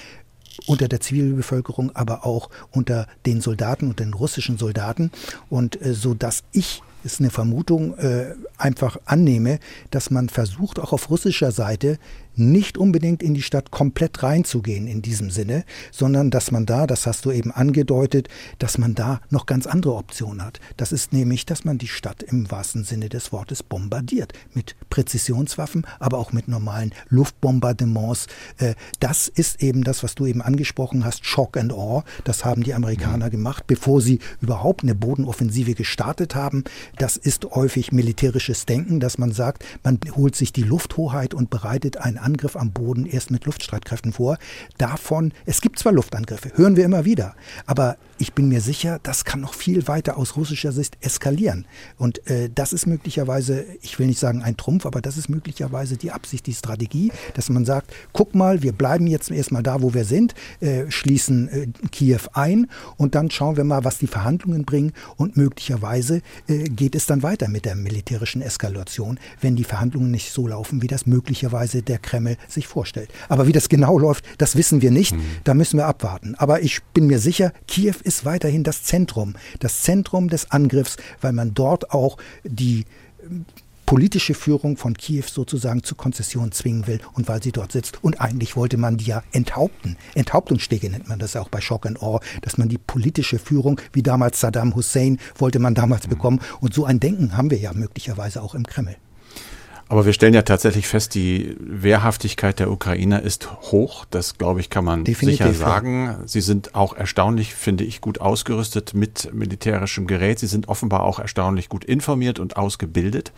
unter 0.67 0.89
der 0.89 1.01
Zivilbevölkerung, 1.01 1.95
aber 1.95 2.27
auch 2.27 2.51
unter 2.71 3.07
den 3.25 3.41
Soldaten 3.41 3.89
und 3.89 4.01
den 4.01 4.15
russischen 4.15 4.59
Soldaten. 4.59 5.11
Und 5.51 5.79
so 5.83 6.15
dass 6.15 6.45
ich 6.53 6.83
ist 7.07 7.21
eine 7.21 7.31
Vermutung, 7.31 7.97
äh, 7.99 8.35
einfach 8.59 8.99
annehme, 9.07 9.61
dass 9.91 10.11
man 10.11 10.29
versucht, 10.29 10.81
auch 10.81 10.93
auf 10.93 11.09
russischer 11.09 11.53
Seite 11.53 11.99
nicht 12.39 12.79
unbedingt 12.79 13.23
in 13.23 13.35
die 13.35 13.43
Stadt 13.43 13.71
komplett 13.71 14.23
reinzugehen 14.23 14.87
in 14.87 15.03
diesem 15.03 15.31
Sinne, 15.31 15.65
sondern 15.91 16.31
dass 16.31 16.51
man 16.51 16.67
da, 16.67 16.87
das 16.87 17.07
hast 17.07 17.25
du 17.25 17.33
eben 17.33 17.51
angedeutet, 17.51 18.29
dass 18.59 18.79
man 18.79 18.95
da 18.95 19.21
noch 19.31 19.47
ganz 19.47 19.67
andere 19.67 19.95
Optionen 19.95 20.45
hat. 20.45 20.61
Das 20.77 20.93
ist 20.93 21.13
nämlich, 21.13 21.47
dass 21.47 21.65
man 21.65 21.79
die 21.79 21.89
Stadt 21.89 22.23
im 22.23 22.51
wahrsten 22.51 22.85
Sinne 22.85 23.09
des 23.09 23.33
Wortes 23.33 23.63
bombardiert. 23.63 24.33
Mit 24.55 24.77
Präzisionswaffen, 24.91 25.87
aber 25.99 26.19
auch 26.19 26.33
mit 26.33 26.49
normalen 26.49 26.93
Luftbombardements. 27.09 28.27
Äh, 28.59 28.75
das 29.01 29.29
ist 29.29 29.63
eben 29.63 29.85
das, 29.85 30.03
was 30.03 30.15
du 30.15 30.27
eben 30.27 30.43
angesprochen 30.43 31.05
hast, 31.05 31.27
Shock 31.27 31.57
and 31.57 31.73
Awe. 31.73 32.05
Das 32.25 32.45
haben 32.45 32.63
die 32.63 32.75
Amerikaner 32.75 33.31
gemacht, 33.31 33.67
bevor 33.67 34.01
sie 34.01 34.21
überhaupt 34.41 34.83
eine 34.83 34.95
Bodenoffensive 34.95 35.75
gestartet 35.75 36.35
haben. 36.35 36.65
Das 36.99 37.17
ist 37.17 37.45
häufig 37.45 37.93
militärisches 37.93 38.67
Denken, 38.67 39.01
dass 39.01 39.19
man 39.19 39.33
sagt, 39.33 39.65
man 39.83 39.99
holt 40.15 40.37
sich 40.37 40.53
die 40.53 40.63
Lufthoheit 40.63 41.35
und 41.35 41.51
bereitet 41.51 41.97
ein 41.97 42.19
Angriff 42.27 42.57
am 42.57 42.73
Boden 42.73 43.07
erst 43.07 43.31
mit 43.31 43.47
Luftstreitkräften 43.47 44.13
vor. 44.13 44.37
Davon, 44.79 45.33
es 45.47 45.61
gibt 45.61 45.79
zwar 45.79 45.93
Luftangriffe, 45.93 46.51
hören 46.57 46.77
wir 46.77 46.85
immer 46.85 47.05
wieder, 47.05 47.35
aber 47.67 47.97
ich 48.19 48.33
bin 48.33 48.49
mir 48.49 48.61
sicher, 48.61 48.99
das 49.03 49.25
kann 49.25 49.41
noch 49.41 49.55
viel 49.55 49.89
weiter 49.89 50.17
aus 50.17 50.37
russischer 50.37 50.73
Sicht 50.73 50.97
eskalieren. 51.01 51.67
Und 51.99 52.27
äh, 52.29 52.49
das 52.55 52.73
ist 52.73 52.87
möglicherweise, 52.87 53.65
ich 53.83 53.99
will 53.99 54.07
nicht 54.07 54.19
sagen 54.19 54.43
ein 54.43 54.57
Trumpf, 54.57 54.87
aber 54.87 55.01
das 55.01 55.17
ist 55.17 55.29
möglicherweise 55.29 55.97
die 55.97 56.11
Absicht, 56.11 56.47
die 56.47 56.55
Strategie, 56.55 57.13
dass 57.35 57.51
man 57.51 57.65
sagt, 57.65 57.93
guck 58.13 58.35
mal, 58.35 58.63
wir 58.63 58.73
bleiben 58.73 59.07
jetzt 59.07 59.31
erstmal 59.31 59.63
da, 59.63 59.83
wo 59.83 59.95
wir 59.95 60.05
sind, 60.05 60.35
äh, 60.61 60.91
schließen 60.91 61.49
äh, 61.49 61.67
Kiew 61.91 62.21
ein 62.33 62.69
und 62.97 63.15
dann 63.15 63.31
schauen 63.31 63.57
wir 63.57 63.65
mal, 63.65 63.85
was 63.85 63.99
die 63.99 64.07
Verhandlungen 64.07 64.65
bringen 64.65 64.93
und 65.17 65.37
möglicherweise 65.37 66.23
äh, 66.49 66.65
geht 66.65 66.95
es 66.95 67.07
dann 67.07 67.23
weiter 67.23 67.49
mit 67.49 67.65
der 67.65 67.77
militärischen 67.77 68.43
Eskalation, 68.43 69.19
wenn 69.41 69.57
die 69.57 69.65
Verhandlungen 69.65 70.11
nicht 70.11 70.33
so 70.33 70.47
laufen, 70.47 70.83
wie 70.83 70.87
das 70.87 71.07
möglicherweise 71.07 71.83
der 71.83 71.99
Kreml 71.99 72.37
sich 72.49 72.67
vorstellt. 72.67 73.11
Aber 73.29 73.47
wie 73.47 73.53
das 73.53 73.69
genau 73.69 73.99
läuft, 73.99 74.25
das 74.39 74.57
wissen 74.57 74.81
wir 74.83 74.91
nicht. 74.91 75.15
Mhm. 75.15 75.21
Da 75.45 75.55
müssen 75.55 75.79
wir 75.79 75.87
abwarten. 75.87 76.35
Aber 76.37 76.63
ich 76.63 76.83
bin 76.95 77.07
mir 77.07 77.19
sicher, 77.19 77.53
Kiew 77.67 77.95
ist 78.07 78.25
weiterhin 78.25 78.65
das 78.65 78.83
Zentrum, 78.85 79.35
das 79.61 79.83
Zentrum 79.83 80.29
des 80.29 80.51
Angriffs, 80.51 80.97
weil 81.21 81.33
man 81.33 81.55
dort 81.55 81.91
auch 81.91 82.17
die 82.45 82.85
ähm, 83.23 83.45
politische 83.87 84.35
Führung 84.35 84.77
von 84.77 84.95
Kiew 84.95 85.25
sozusagen 85.33 85.83
zur 85.85 85.97
Konzession 85.97 86.51
zwingen 86.51 86.87
will 86.87 87.01
und 87.15 87.29
weil 87.29 87.43
sie 87.43 87.53
dort 87.53 87.73
sitzt. 87.73 88.03
Und 88.03 88.21
eigentlich 88.21 88.57
wollte 88.57 88.77
man 88.77 88.97
die 88.97 89.07
ja 89.07 89.23
enthaupten. 89.33 89.97
Enthauptungsschläge 90.15 90.91
nennt 90.91 91.09
man 91.09 91.21
das 91.21 91.37
auch 91.37 91.49
bei 91.49 91.61
Shock 91.61 91.87
and 91.87 92.03
Awe, 92.03 92.21
dass 92.43 92.59
man 92.59 92.69
die 92.69 92.79
politische 92.79 93.39
Führung, 93.39 93.81
wie 93.93 94.03
damals 94.03 94.41
Saddam 94.41 94.75
Hussein, 94.75 95.19
wollte 95.37 95.61
man 95.61 95.75
damals 95.75 96.09
bekommen. 96.09 96.41
Und 96.61 96.75
so 96.75 96.85
ein 96.85 97.01
Denken 97.01 97.37
haben 97.37 97.51
wir 97.51 97.59
ja 97.59 97.73
möglicherweise 97.73 98.43
auch 98.43 98.55
im 98.55 98.67
Kreml. 98.67 98.97
Aber 99.89 100.05
wir 100.05 100.13
stellen 100.13 100.35
ja 100.35 100.43
tatsächlich 100.43 100.89
fest, 100.89 101.15
die 101.15 101.57
Wehrhaftigkeit 101.61 102.59
der 102.59 102.73
Ukrainer 102.73 103.23
ist 103.23 103.49
hoch. 103.63 104.05
Das, 104.11 104.37
glaube 104.37 104.59
ich, 104.59 104.69
kann 104.69 104.85
man 104.85 105.05
Definitiv, 105.05 105.47
sicher 105.47 105.55
sagen. 105.55 106.17
Sie 106.27 106.41
sind 106.41 106.75
auch 106.75 106.97
erstaunlich, 106.97 107.55
finde 107.55 107.85
ich, 107.85 108.01
gut 108.01 108.21
ausgerüstet 108.21 108.95
mit 108.95 109.33
militärischem 109.33 110.09
Gerät. 110.09 110.41
Sie 110.41 110.49
sind 110.49 110.69
offenbar 110.69 111.05
auch 111.05 111.21
erstaunlich 111.21 111.69
gut 111.69 111.85
informiert 111.85 112.41
und 112.41 112.57
ausgebildet. 112.57 113.33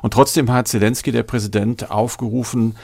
Und 0.00 0.14
trotzdem 0.14 0.50
hat 0.50 0.66
Zelensky, 0.66 1.12
der 1.12 1.24
Präsident, 1.24 1.90
aufgerufen, 1.90 2.74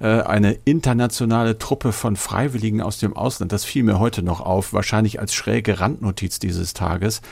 äh, 0.00 0.06
eine 0.06 0.52
internationale 0.64 1.56
Truppe 1.56 1.92
von 1.92 2.16
Freiwilligen 2.16 2.82
aus 2.82 2.98
dem 2.98 3.16
Ausland. 3.16 3.50
Das 3.50 3.64
fiel 3.64 3.82
mir 3.82 3.98
heute 3.98 4.22
noch 4.22 4.40
auf, 4.40 4.74
wahrscheinlich 4.74 5.20
als 5.20 5.32
schräge 5.34 5.80
Randnotiz 5.80 6.38
dieses 6.38 6.74
Tages. 6.74 7.22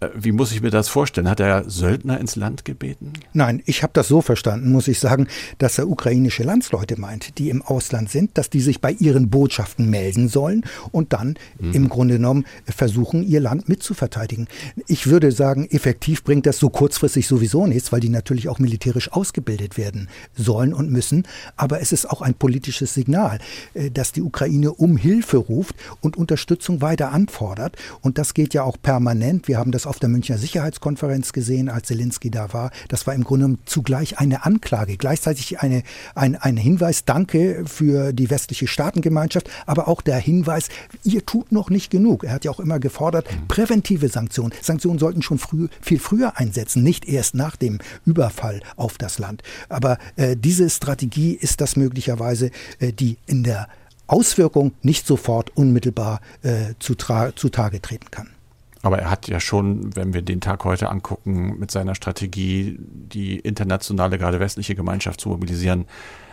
Äh, 0.00 0.08
wie 0.14 0.32
muss 0.32 0.52
ich 0.52 0.62
mir 0.62 0.70
das 0.70 0.88
vorstellen? 0.88 1.28
Hat 1.28 1.40
er 1.40 1.68
Söldner 1.68 2.20
ins 2.20 2.36
Land 2.36 2.64
gebeten? 2.64 3.12
Nein, 3.32 3.62
ich 3.66 3.82
habe 3.82 3.92
das 3.94 4.08
so 4.08 4.22
verstanden, 4.22 4.70
muss 4.70 4.88
ich 4.88 4.98
sagen, 5.00 5.28
dass 5.58 5.78
er 5.78 5.88
ukrainische 5.88 6.42
Landsleute 6.42 7.00
meint, 7.00 7.38
die 7.38 7.50
im 7.50 7.62
Ausland 7.62 8.10
sind, 8.10 8.36
dass 8.38 8.50
die 8.50 8.60
sich 8.60 8.80
bei 8.80 8.92
ihren 8.92 9.30
Botschaften 9.30 9.90
melden 9.90 10.28
sollen 10.28 10.64
und 10.92 11.12
dann 11.12 11.34
mhm. 11.58 11.72
im 11.72 11.88
Grunde 11.88 12.14
genommen 12.14 12.44
versuchen, 12.66 13.22
ihr 13.22 13.40
Land 13.40 13.68
mitzuverteidigen. 13.68 14.48
Ich 14.86 15.06
würde 15.06 15.32
sagen, 15.32 15.66
effektiv 15.70 16.22
bringt 16.24 16.46
das 16.46 16.58
so 16.58 16.70
kurzfristig 16.70 17.26
sowieso 17.26 17.66
nichts, 17.66 17.92
weil 17.92 18.00
die 18.00 18.08
natürlich 18.08 18.48
auch 18.48 18.58
militärisch 18.58 19.12
ausgebildet 19.12 19.76
werden 19.76 20.08
sollen 20.34 20.72
und 20.72 20.90
müssen. 20.90 21.26
Aber 21.56 21.80
es 21.80 21.92
ist 21.92 22.08
auch 22.08 22.22
ein 22.22 22.34
politisches 22.34 22.94
Signal, 22.94 23.38
äh, 23.74 23.90
dass 23.90 24.12
die 24.12 24.22
Ukraine 24.22 24.72
um 24.72 24.96
Hilfe 24.96 25.38
ruft 25.38 25.74
und 26.00 26.16
Unterstützung 26.16 26.80
weiter 26.80 27.12
anfordert. 27.12 27.76
Und 28.00 28.18
das 28.18 28.34
geht 28.34 28.54
ja 28.54 28.62
auch 28.62 28.76
permanent. 28.80 29.48
Wir 29.48 29.58
haben 29.58 29.72
das 29.72 29.87
auf 29.88 29.98
der 29.98 30.08
Münchner 30.08 30.38
Sicherheitskonferenz 30.38 31.32
gesehen, 31.32 31.68
als 31.68 31.88
Zelensky 31.88 32.30
da 32.30 32.52
war. 32.52 32.70
Das 32.88 33.06
war 33.06 33.14
im 33.14 33.24
Grunde 33.24 33.58
zugleich 33.64 34.18
eine 34.18 34.44
Anklage, 34.44 34.96
gleichzeitig 34.96 35.60
eine, 35.60 35.82
ein, 36.14 36.36
ein 36.36 36.56
Hinweis, 36.56 37.04
danke 37.04 37.64
für 37.66 38.12
die 38.12 38.30
westliche 38.30 38.66
Staatengemeinschaft, 38.66 39.50
aber 39.66 39.88
auch 39.88 40.02
der 40.02 40.18
Hinweis, 40.18 40.68
ihr 41.04 41.24
tut 41.24 41.52
noch 41.52 41.70
nicht 41.70 41.90
genug. 41.90 42.24
Er 42.24 42.32
hat 42.32 42.44
ja 42.44 42.50
auch 42.50 42.60
immer 42.60 42.78
gefordert, 42.78 43.26
präventive 43.48 44.08
Sanktionen. 44.08 44.52
Sanktionen 44.62 44.98
sollten 44.98 45.22
schon 45.22 45.38
früh, 45.38 45.68
viel 45.80 45.98
früher 45.98 46.38
einsetzen, 46.38 46.82
nicht 46.82 47.08
erst 47.08 47.34
nach 47.34 47.56
dem 47.56 47.78
Überfall 48.04 48.60
auf 48.76 48.98
das 48.98 49.18
Land. 49.18 49.42
Aber 49.68 49.98
äh, 50.16 50.36
diese 50.36 50.70
Strategie 50.70 51.32
ist 51.32 51.60
das 51.60 51.76
möglicherweise, 51.76 52.50
äh, 52.78 52.92
die 52.92 53.16
in 53.26 53.42
der 53.42 53.68
Auswirkung 54.06 54.72
nicht 54.82 55.06
sofort 55.06 55.56
unmittelbar 55.56 56.20
äh, 56.42 56.74
zu, 56.78 56.94
zutage 56.94 57.82
treten 57.82 58.10
kann. 58.10 58.28
Aber 58.82 58.98
er 58.98 59.10
hat 59.10 59.28
ja 59.28 59.40
schon, 59.40 59.94
wenn 59.96 60.14
wir 60.14 60.22
den 60.22 60.40
Tag 60.40 60.64
heute 60.64 60.88
angucken, 60.88 61.58
mit 61.58 61.70
seiner 61.70 61.94
Strategie, 61.94 62.76
die 62.78 63.38
internationale, 63.38 64.18
gerade 64.18 64.40
westliche 64.40 64.74
Gemeinschaft 64.74 65.20
zu 65.20 65.30
mobilisieren, 65.30 65.86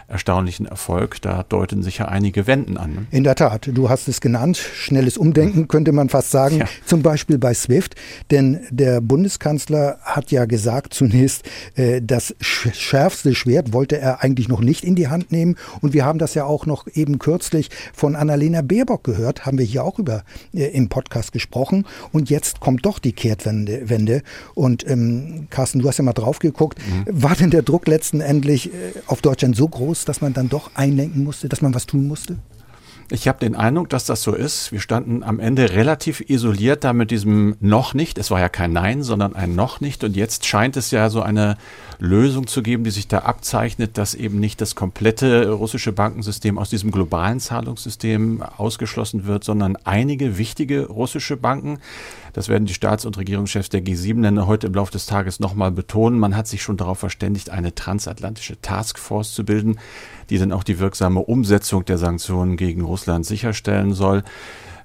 erstaunlichen 0.08 0.66
Erfolg. 0.66 1.22
Da 1.22 1.44
deuten 1.44 1.84
sich 1.84 2.00
ja 2.00 2.08
einige 2.08 2.48
Wenden 2.48 2.78
an. 2.78 2.92
Ne? 2.92 3.06
In 3.12 3.24
der 3.24 3.36
Tat, 3.36 3.70
du 3.72 3.90
hast 3.90 4.08
es 4.08 4.22
genannt, 4.22 4.58
schnelles 4.58 5.18
Umdenken 5.18 5.68
könnte 5.68 5.92
man 5.92 6.10
fast 6.10 6.32
sagen, 6.32 6.60
ja. 6.60 6.66
zum 6.86 7.02
Beispiel 7.02 7.38
bei 7.38 7.54
SWIFT. 7.54 7.96
Denn 8.32 8.62
der 8.70 9.02
Bundeskanzler 9.02 9.98
hat 10.02 10.32
ja 10.32 10.46
gesagt 10.46 10.94
zunächst, 10.94 11.44
äh, 11.76 12.02
das 12.02 12.36
schärfste 12.40 13.36
Schwert 13.36 13.74
wollte 13.74 13.98
er 13.98 14.24
eigentlich 14.24 14.48
noch 14.48 14.62
nicht 14.62 14.84
in 14.84 14.96
die 14.96 15.08
Hand 15.08 15.32
nehmen. 15.32 15.56
Und 15.82 15.94
wir 15.94 16.06
haben 16.06 16.20
das 16.20 16.34
ja 16.34 16.46
auch 16.46 16.66
noch 16.66 16.88
eben 16.94 17.20
kürzlich 17.20 17.70
von 17.94 18.16
Annalena 18.16 18.62
Baerbock 18.62 19.04
gehört, 19.04 19.46
haben 19.46 19.58
wir 19.58 19.66
hier 19.66 19.84
auch 19.84 20.00
über 20.00 20.24
äh, 20.54 20.66
im 20.66 20.90
Podcast 20.90 21.32
gesprochen. 21.32 21.86
Und 22.12 22.30
jetzt 22.30 22.60
kommt 22.60 22.86
doch 22.86 23.00
die 23.00 23.14
Kehrtwende. 23.14 23.86
Wende. 23.90 24.22
Und 24.54 24.88
ähm, 24.88 25.48
Carsten, 25.50 25.80
du 25.80 25.88
hast 25.88 25.98
ja 25.98 26.04
mal 26.04 26.14
drauf 26.14 26.40
geguckt. 26.40 26.80
Mhm. 26.80 27.24
War 27.24 27.36
denn 27.36 27.50
der 27.50 27.62
Druck 27.62 27.88
letztendlich 27.88 28.74
äh, 28.74 28.94
auf 29.08 29.22
Deutschland 29.22 29.56
so 29.56 29.68
groß, 29.68 29.95
dass 30.04 30.20
man 30.20 30.34
dann 30.34 30.50
doch 30.50 30.72
einlenken 30.75 31.24
musste, 31.24 31.48
dass 31.48 31.62
man 31.62 31.74
was 31.74 31.86
tun 31.86 32.08
musste? 32.08 32.38
Ich 33.12 33.28
habe 33.28 33.38
den 33.38 33.56
Eindruck, 33.56 33.90
dass 33.90 34.06
das 34.06 34.24
so 34.24 34.34
ist. 34.34 34.72
Wir 34.72 34.80
standen 34.80 35.22
am 35.22 35.40
Ende 35.40 35.74
relativ 35.74 36.28
isoliert 36.28 36.84
da 36.84 36.92
mit 36.92 37.12
diesem 37.12 37.56
noch 37.60 37.94
nicht. 37.94 38.18
Es 38.18 38.32
war 38.32 38.40
ja 38.40 38.50
kein 38.50 38.74
Nein, 38.74 39.04
sondern 39.04 39.36
ein 39.36 39.54
noch 39.54 39.80
nicht. 39.80 40.04
Und 40.04 40.16
jetzt 40.16 40.44
scheint 40.48 40.76
es 40.76 40.90
ja 40.90 41.12
so 41.12 41.22
eine 41.22 41.56
Lösung 42.00 42.48
zu 42.48 42.64
geben, 42.64 42.84
die 42.84 42.90
sich 42.90 43.08
da 43.08 43.20
abzeichnet, 43.20 44.00
dass 44.00 44.16
eben 44.16 44.40
nicht 44.40 44.60
das 44.60 44.74
komplette 44.74 45.52
russische 45.52 45.92
Bankensystem 45.92 46.58
aus 46.58 46.72
diesem 46.72 46.90
globalen 46.90 47.40
Zahlungssystem 47.40 48.42
ausgeschlossen 48.42 49.28
wird, 49.28 49.44
sondern 49.44 49.78
einige 49.84 50.40
wichtige 50.40 50.88
russische 50.88 51.38
Banken. 51.38 51.78
Das 52.34 52.50
werden 52.50 52.66
die 52.66 52.74
Staats- 52.74 53.06
und 53.06 53.20
Regierungschefs 53.20 53.70
der 53.70 53.84
G7-Länder 53.84 54.48
heute 54.48 54.66
im 54.66 54.74
Laufe 54.74 54.92
des 54.92 55.06
Tages 55.06 55.40
nochmal 55.40 55.72
betonen. 55.72 56.18
Man 56.18 56.36
hat 56.36 56.48
sich 56.48 56.64
schon 56.64 56.76
darauf 56.76 56.98
verständigt, 57.00 57.52
eine 57.52 57.76
transatlantische 57.76 58.60
Taskforce 58.62 59.34
zu 59.34 59.46
bilden, 59.46 59.78
die 60.29 60.38
dann 60.38 60.51
auch 60.51 60.63
die 60.63 60.79
wirksame 60.79 61.20
Umsetzung 61.20 61.86
der 61.86 61.98
Sanktionen 61.98 62.58
gegen 62.58 62.82
Russland 62.82 63.25
sicherstellen 63.25 63.94
soll 63.94 64.24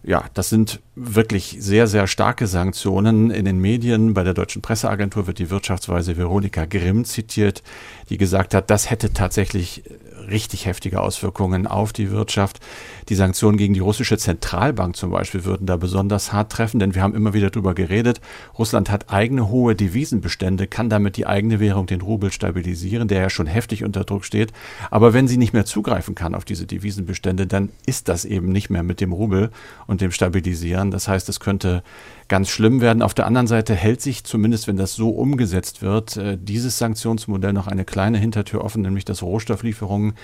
ja, 0.03 0.25
das 0.33 0.49
sind 0.49 0.81
wirklich 0.95 1.57
sehr, 1.59 1.87
sehr 1.87 2.07
starke 2.07 2.47
Sanktionen. 2.47 3.31
In 3.31 3.45
den 3.45 3.59
Medien, 3.59 4.15
bei 4.15 4.25
der 4.25 4.35
Deutschen 4.35 4.63
Presseagentur 4.63 5.27
wird 5.27 5.39
die 5.39 5.51
Wirtschaftsweise 5.51 6.17
Veronika 6.17 6.65
Grimm 6.65 7.05
zitiert, 7.05 7.63
die 8.09 8.17
gesagt 8.17 8.55
hat, 8.55 8.71
das 8.71 8.89
hätte 8.89 9.13
tatsächlich 9.13 9.83
richtig 10.31 10.67
heftige 10.67 11.01
Auswirkungen 11.01 11.67
auf 11.67 11.93
die 11.93 12.11
Wirtschaft. 12.11 12.61
Die 13.09 13.15
Sanktionen 13.15 13.59
gegen 13.59 13.75
die 13.75 13.81
russische 13.81 14.19
Zentralbank 14.19 14.97
zum 14.97 15.11
Beispiel 15.11 15.45
würden 15.45 15.67
da 15.67 15.77
besonders 15.77 16.33
hart 16.33 16.53
treffen, 16.53 16.79
denn 16.81 16.95
wir 16.95 17.03
haben 17.03 17.15
immer 17.15 17.35
wieder 17.35 17.51
darüber 17.51 17.75
geredet. 17.75 18.21
Russland 18.59 18.91
hat 18.91 19.11
eigene 19.13 19.49
hohe 19.49 19.75
Devisenbestände, 19.75 20.67
kann 20.67 20.89
damit 20.89 21.17
die 21.17 21.27
eigene 21.27 21.61
Währung, 21.61 21.87
den 21.87 22.01
Rubel, 22.01 22.33
stabilisieren, 22.33 23.09
der 23.09 23.23
ja 23.23 23.31
schon 23.31 23.47
heftig 23.47 23.85
unter 23.85 24.05
Druck 24.05 24.25
steht. 24.25 24.53
Aber 24.91 25.13
wenn 25.13 25.29
sie 25.29 25.37
nicht 25.37 25.53
mehr 25.53 25.65
zugreifen 25.65 26.15
kann 26.15 26.35
auf 26.35 26.45
diese 26.45 26.67
Devisenbestände, 26.67 27.47
dann 27.47 27.71
ist 27.87 28.09
das 28.09 28.25
eben 28.25 28.51
nicht 28.51 28.71
mehr 28.71 28.83
mit 28.83 29.01
dem 29.01 29.13
Rubel 29.13 29.51
und 29.87 30.01
dem 30.01 30.13
Stabilisieren. 30.13 30.91
Das 30.91 31.09
heißt, 31.09 31.29
es 31.29 31.41
könnte 31.41 31.83
ganz 32.31 32.49
schlimm 32.49 32.81
werden. 32.81 33.03
Auf 33.03 33.13
der 33.13 33.27
anderen 33.27 33.49
Seite 33.49 33.75
hält 33.75 34.01
sich, 34.01 34.25
zumindest 34.25 34.69
wenn 34.69 34.77
das 34.77 34.95
so 34.95 35.11
umgesetzt 35.11 35.83
wird, 35.83 36.17
äh, 36.17 36.39
dieses 36.41 36.79
Sanktionsmodell 36.79 37.53
noch 37.53 37.67
eine 37.67 37.85
kleine 37.85 38.19
Hintertür 38.19 38.65
offen, 38.65 38.83
nämlich 38.83 39.05
dass 39.05 39.23
Rohstofflieferungen 39.23 40.15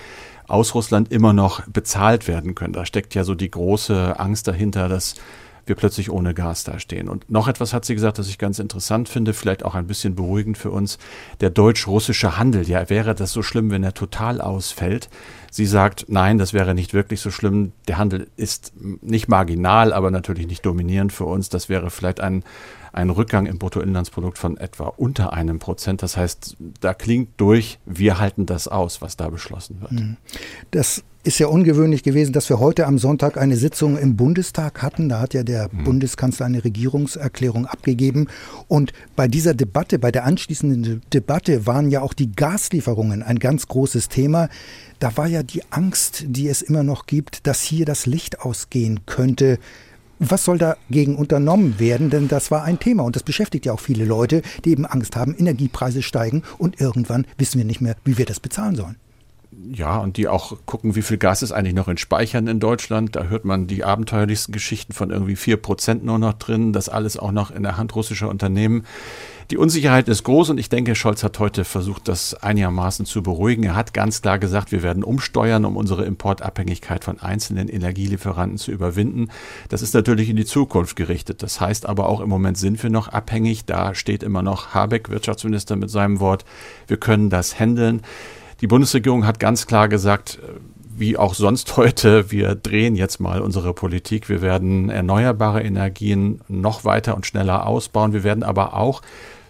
aus 0.47 0.75
Russland 0.75 1.11
immer 1.11 1.33
noch 1.33 1.61
bezahlt 1.67 2.27
werden 2.27 2.55
können. 2.55 2.73
Da 2.73 2.85
steckt 2.85 3.15
ja 3.15 3.23
so 3.23 3.35
die 3.35 3.51
große 3.51 4.19
Angst 4.19 4.47
dahinter, 4.47 4.87
dass 4.87 5.15
wir 5.67 5.75
plötzlich 5.75 6.11
ohne 6.11 6.33
Gas 6.33 6.63
dastehen. 6.63 7.09
Und 7.09 7.29
noch 7.29 7.47
etwas 7.47 7.73
hat 7.73 7.85
sie 7.85 7.93
gesagt, 7.93 8.19
das 8.19 8.29
ich 8.29 8.37
ganz 8.37 8.59
interessant 8.59 9.09
finde, 9.09 9.33
vielleicht 9.33 9.65
auch 9.65 9.75
ein 9.75 9.87
bisschen 9.87 10.15
beruhigend 10.15 10.57
für 10.57 10.71
uns. 10.71 10.97
Der 11.41 11.49
deutsch-russische 11.49 12.37
Handel, 12.37 12.67
ja, 12.67 12.89
wäre 12.89 13.15
das 13.15 13.31
so 13.31 13.43
schlimm, 13.43 13.69
wenn 13.71 13.83
er 13.83 13.93
total 13.93 14.41
ausfällt? 14.41 15.09
Sie 15.51 15.65
sagt, 15.65 16.05
nein, 16.07 16.37
das 16.37 16.53
wäre 16.53 16.75
nicht 16.75 16.93
wirklich 16.93 17.21
so 17.21 17.31
schlimm. 17.31 17.71
Der 17.87 17.97
Handel 17.97 18.27
ist 18.35 18.73
nicht 19.01 19.27
marginal, 19.27 19.93
aber 19.93 20.11
natürlich 20.11 20.47
nicht 20.47 20.65
dominierend 20.65 21.13
für 21.13 21.25
uns. 21.25 21.49
Das 21.49 21.69
wäre 21.69 21.89
vielleicht 21.89 22.19
ein, 22.19 22.43
ein 22.93 23.09
Rückgang 23.09 23.45
im 23.45 23.57
Bruttoinlandsprodukt 23.57 24.37
von 24.37 24.57
etwa 24.57 24.87
unter 24.87 25.33
einem 25.33 25.59
Prozent. 25.59 26.03
Das 26.03 26.17
heißt, 26.17 26.57
da 26.79 26.93
klingt 26.93 27.39
durch, 27.39 27.79
wir 27.85 28.19
halten 28.19 28.45
das 28.45 28.67
aus, 28.67 29.01
was 29.01 29.17
da 29.17 29.29
beschlossen 29.29 29.81
wird. 29.81 30.01
Das 30.71 31.03
ist 31.27 31.39
ja 31.39 31.47
ungewöhnlich 31.47 32.03
gewesen, 32.03 32.31
dass 32.31 32.47
wir 32.47 32.59
heute 32.59 32.87
am 32.87 32.97
Sonntag 32.97 33.37
eine 33.37 33.57
Sitzung 33.57 33.97
im 33.97 34.15
Bundestag 34.15 34.81
hatten. 34.81 35.09
Da 35.09 35.19
hat 35.19 35.33
ja 35.33 35.43
der 35.43 35.67
mhm. 35.69 35.83
Bundeskanzler 35.83 36.45
eine 36.45 36.63
Regierungserklärung 36.63 37.65
abgegeben. 37.65 38.27
Und 38.69 38.93
bei 39.17 39.27
dieser 39.27 39.53
Debatte, 39.53 39.99
bei 39.99 40.09
der 40.09 40.23
anschließenden 40.23 41.01
Debatte 41.13 41.65
waren 41.65 41.91
ja 41.91 42.01
auch 42.01 42.13
die 42.13 42.31
Gaslieferungen 42.31 43.23
ein 43.23 43.39
ganz 43.39 43.67
großes 43.67 44.07
Thema. 44.07 44.47
Da 44.99 45.17
war 45.17 45.27
ja 45.27 45.43
die 45.43 45.63
Angst, 45.69 46.23
die 46.27 46.47
es 46.47 46.61
immer 46.61 46.83
noch 46.83 47.07
gibt, 47.07 47.45
dass 47.45 47.61
hier 47.61 47.85
das 47.85 48.05
Licht 48.05 48.39
ausgehen 48.39 49.01
könnte 49.05 49.59
Was 50.19 50.45
soll 50.45 50.57
dagegen 50.57 51.17
unternommen 51.17 51.77
werden? 51.77 52.09
Denn 52.09 52.29
das 52.29 52.51
war 52.51 52.63
ein 52.63 52.79
Thema 52.79 53.03
und 53.03 53.17
das 53.17 53.23
beschäftigt 53.23 53.65
ja 53.65 53.73
auch 53.73 53.81
viele 53.81 54.05
Leute, 54.05 54.41
die 54.63 54.71
eben 54.71 54.85
Angst 54.85 55.17
haben, 55.17 55.35
Energiepreise 55.37 56.01
steigen 56.01 56.43
und 56.57 56.79
irgendwann 56.79 57.27
wissen 57.37 57.57
wir 57.57 57.65
nicht 57.65 57.81
mehr, 57.81 57.97
wie 58.05 58.17
wir 58.17 58.25
das 58.25 58.39
bezahlen 58.39 58.75
sollen. 58.75 58.95
Ja, 59.59 59.97
und 59.97 60.17
die 60.17 60.27
auch 60.27 60.55
gucken, 60.67 60.95
wie 60.95 61.01
viel 61.01 61.17
Gas 61.17 61.41
ist 61.41 61.51
eigentlich 61.51 61.73
noch 61.73 61.87
in 61.87 61.97
Speichern 61.97 62.45
in 62.47 62.59
Deutschland. 62.59 63.15
Da 63.15 63.23
hört 63.23 63.43
man 63.43 63.65
die 63.65 63.83
abenteuerlichsten 63.83 64.51
Geschichten 64.51 64.93
von 64.93 65.09
irgendwie 65.09 65.35
vier 65.35 65.57
Prozent 65.57 66.05
nur 66.05 66.19
noch 66.19 66.33
drin. 66.33 66.73
Das 66.73 66.89
alles 66.89 67.17
auch 67.17 67.31
noch 67.31 67.49
in 67.49 67.63
der 67.63 67.75
Hand 67.75 67.95
russischer 67.95 68.29
Unternehmen. 68.29 68.85
Die 69.49 69.57
Unsicherheit 69.57 70.09
ist 70.09 70.23
groß 70.23 70.51
und 70.51 70.59
ich 70.59 70.69
denke, 70.69 70.93
Scholz 70.93 71.23
hat 71.23 71.39
heute 71.39 71.63
versucht, 71.63 72.07
das 72.07 72.35
einigermaßen 72.35 73.05
zu 73.05 73.23
beruhigen. 73.23 73.63
Er 73.63 73.75
hat 73.75 73.93
ganz 73.93 74.21
klar 74.21 74.37
gesagt, 74.37 74.71
wir 74.71 74.83
werden 74.83 75.03
umsteuern, 75.03 75.65
um 75.65 75.75
unsere 75.77 76.05
Importabhängigkeit 76.05 77.03
von 77.03 77.19
einzelnen 77.19 77.69
Energielieferanten 77.69 78.57
zu 78.57 78.71
überwinden. 78.71 79.29
Das 79.69 79.81
ist 79.81 79.93
natürlich 79.93 80.29
in 80.29 80.35
die 80.35 80.45
Zukunft 80.45 80.97
gerichtet. 80.97 81.41
Das 81.41 81.61
heißt 81.61 81.87
aber 81.87 82.09
auch 82.09 82.19
im 82.19 82.29
Moment 82.29 82.57
sind 82.57 82.83
wir 82.83 82.89
noch 82.89 83.07
abhängig. 83.07 83.65
Da 83.65 83.95
steht 83.95 84.21
immer 84.21 84.43
noch 84.43 84.75
Habeck, 84.75 85.09
Wirtschaftsminister, 85.09 85.77
mit 85.77 85.89
seinem 85.89 86.19
Wort. 86.19 86.45
Wir 86.87 86.97
können 86.97 87.29
das 87.29 87.57
handeln. 87.57 88.01
Die 88.61 88.67
Bundesregierung 88.67 89.25
hat 89.25 89.39
ganz 89.39 89.67
klar 89.67 89.87
gesagt, 89.87 90.39
wie 90.95 91.17
auch 91.17 91.33
sonst 91.33 91.77
heute, 91.77 92.31
wir 92.31 92.55
drehen 92.55 92.95
jetzt 92.95 93.19
mal 93.19 93.41
unsere 93.41 93.73
Politik. 93.73 94.29
Wir 94.29 94.41
werden 94.41 94.89
erneuerbare 94.89 95.61
Energien 95.61 96.41
noch 96.47 96.85
weiter 96.85 97.15
und 97.15 97.25
schneller 97.25 97.67
ausbauen. 97.67 98.13
Wir 98.13 98.23
werden 98.23 98.43
aber 98.43 98.75
auch 98.75 99.01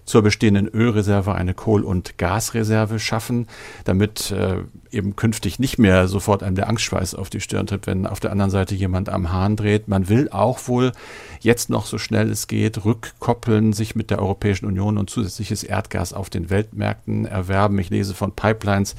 zur 0.07 0.23
bestehenden 0.23 0.67
Ölreserve 0.67 1.35
eine 1.35 1.53
Kohl- 1.53 1.83
und 1.83 2.17
Gasreserve 2.17 2.97
schaffen, 2.97 3.45
damit 3.83 4.31
äh, 4.31 4.63
eben 4.89 5.17
künftig 5.17 5.59
nicht 5.59 5.77
mehr 5.77 6.07
sofort 6.07 6.43
einem 6.43 6.55
der 6.55 6.69
Angstschweiß 6.69 7.13
auf 7.13 7.29
die 7.29 7.41
Stirn 7.41 7.67
tritt, 7.67 7.87
wenn 7.87 8.07
auf 8.07 8.21
der 8.21 8.31
anderen 8.31 8.49
Seite 8.49 8.73
jemand 8.73 9.09
am 9.09 9.33
Hahn 9.33 9.57
dreht. 9.57 9.89
Man 9.89 10.07
will 10.07 10.29
auch 10.29 10.67
wohl 10.67 10.93
jetzt 11.41 11.69
noch 11.69 11.85
so 11.85 11.97
schnell 11.97 12.31
es 12.31 12.47
geht 12.47 12.85
rückkoppeln, 12.85 13.73
sich 13.73 13.95
mit 13.95 14.09
der 14.09 14.19
Europäischen 14.19 14.65
Union 14.65 14.97
und 14.97 15.09
zusätzliches 15.09 15.63
Erdgas 15.63 16.13
auf 16.13 16.29
den 16.29 16.49
Weltmärkten 16.49 17.25
erwerben. 17.25 17.77
Ich 17.77 17.89
lese 17.89 18.13
von 18.13 18.31
Pipelines 18.31 18.95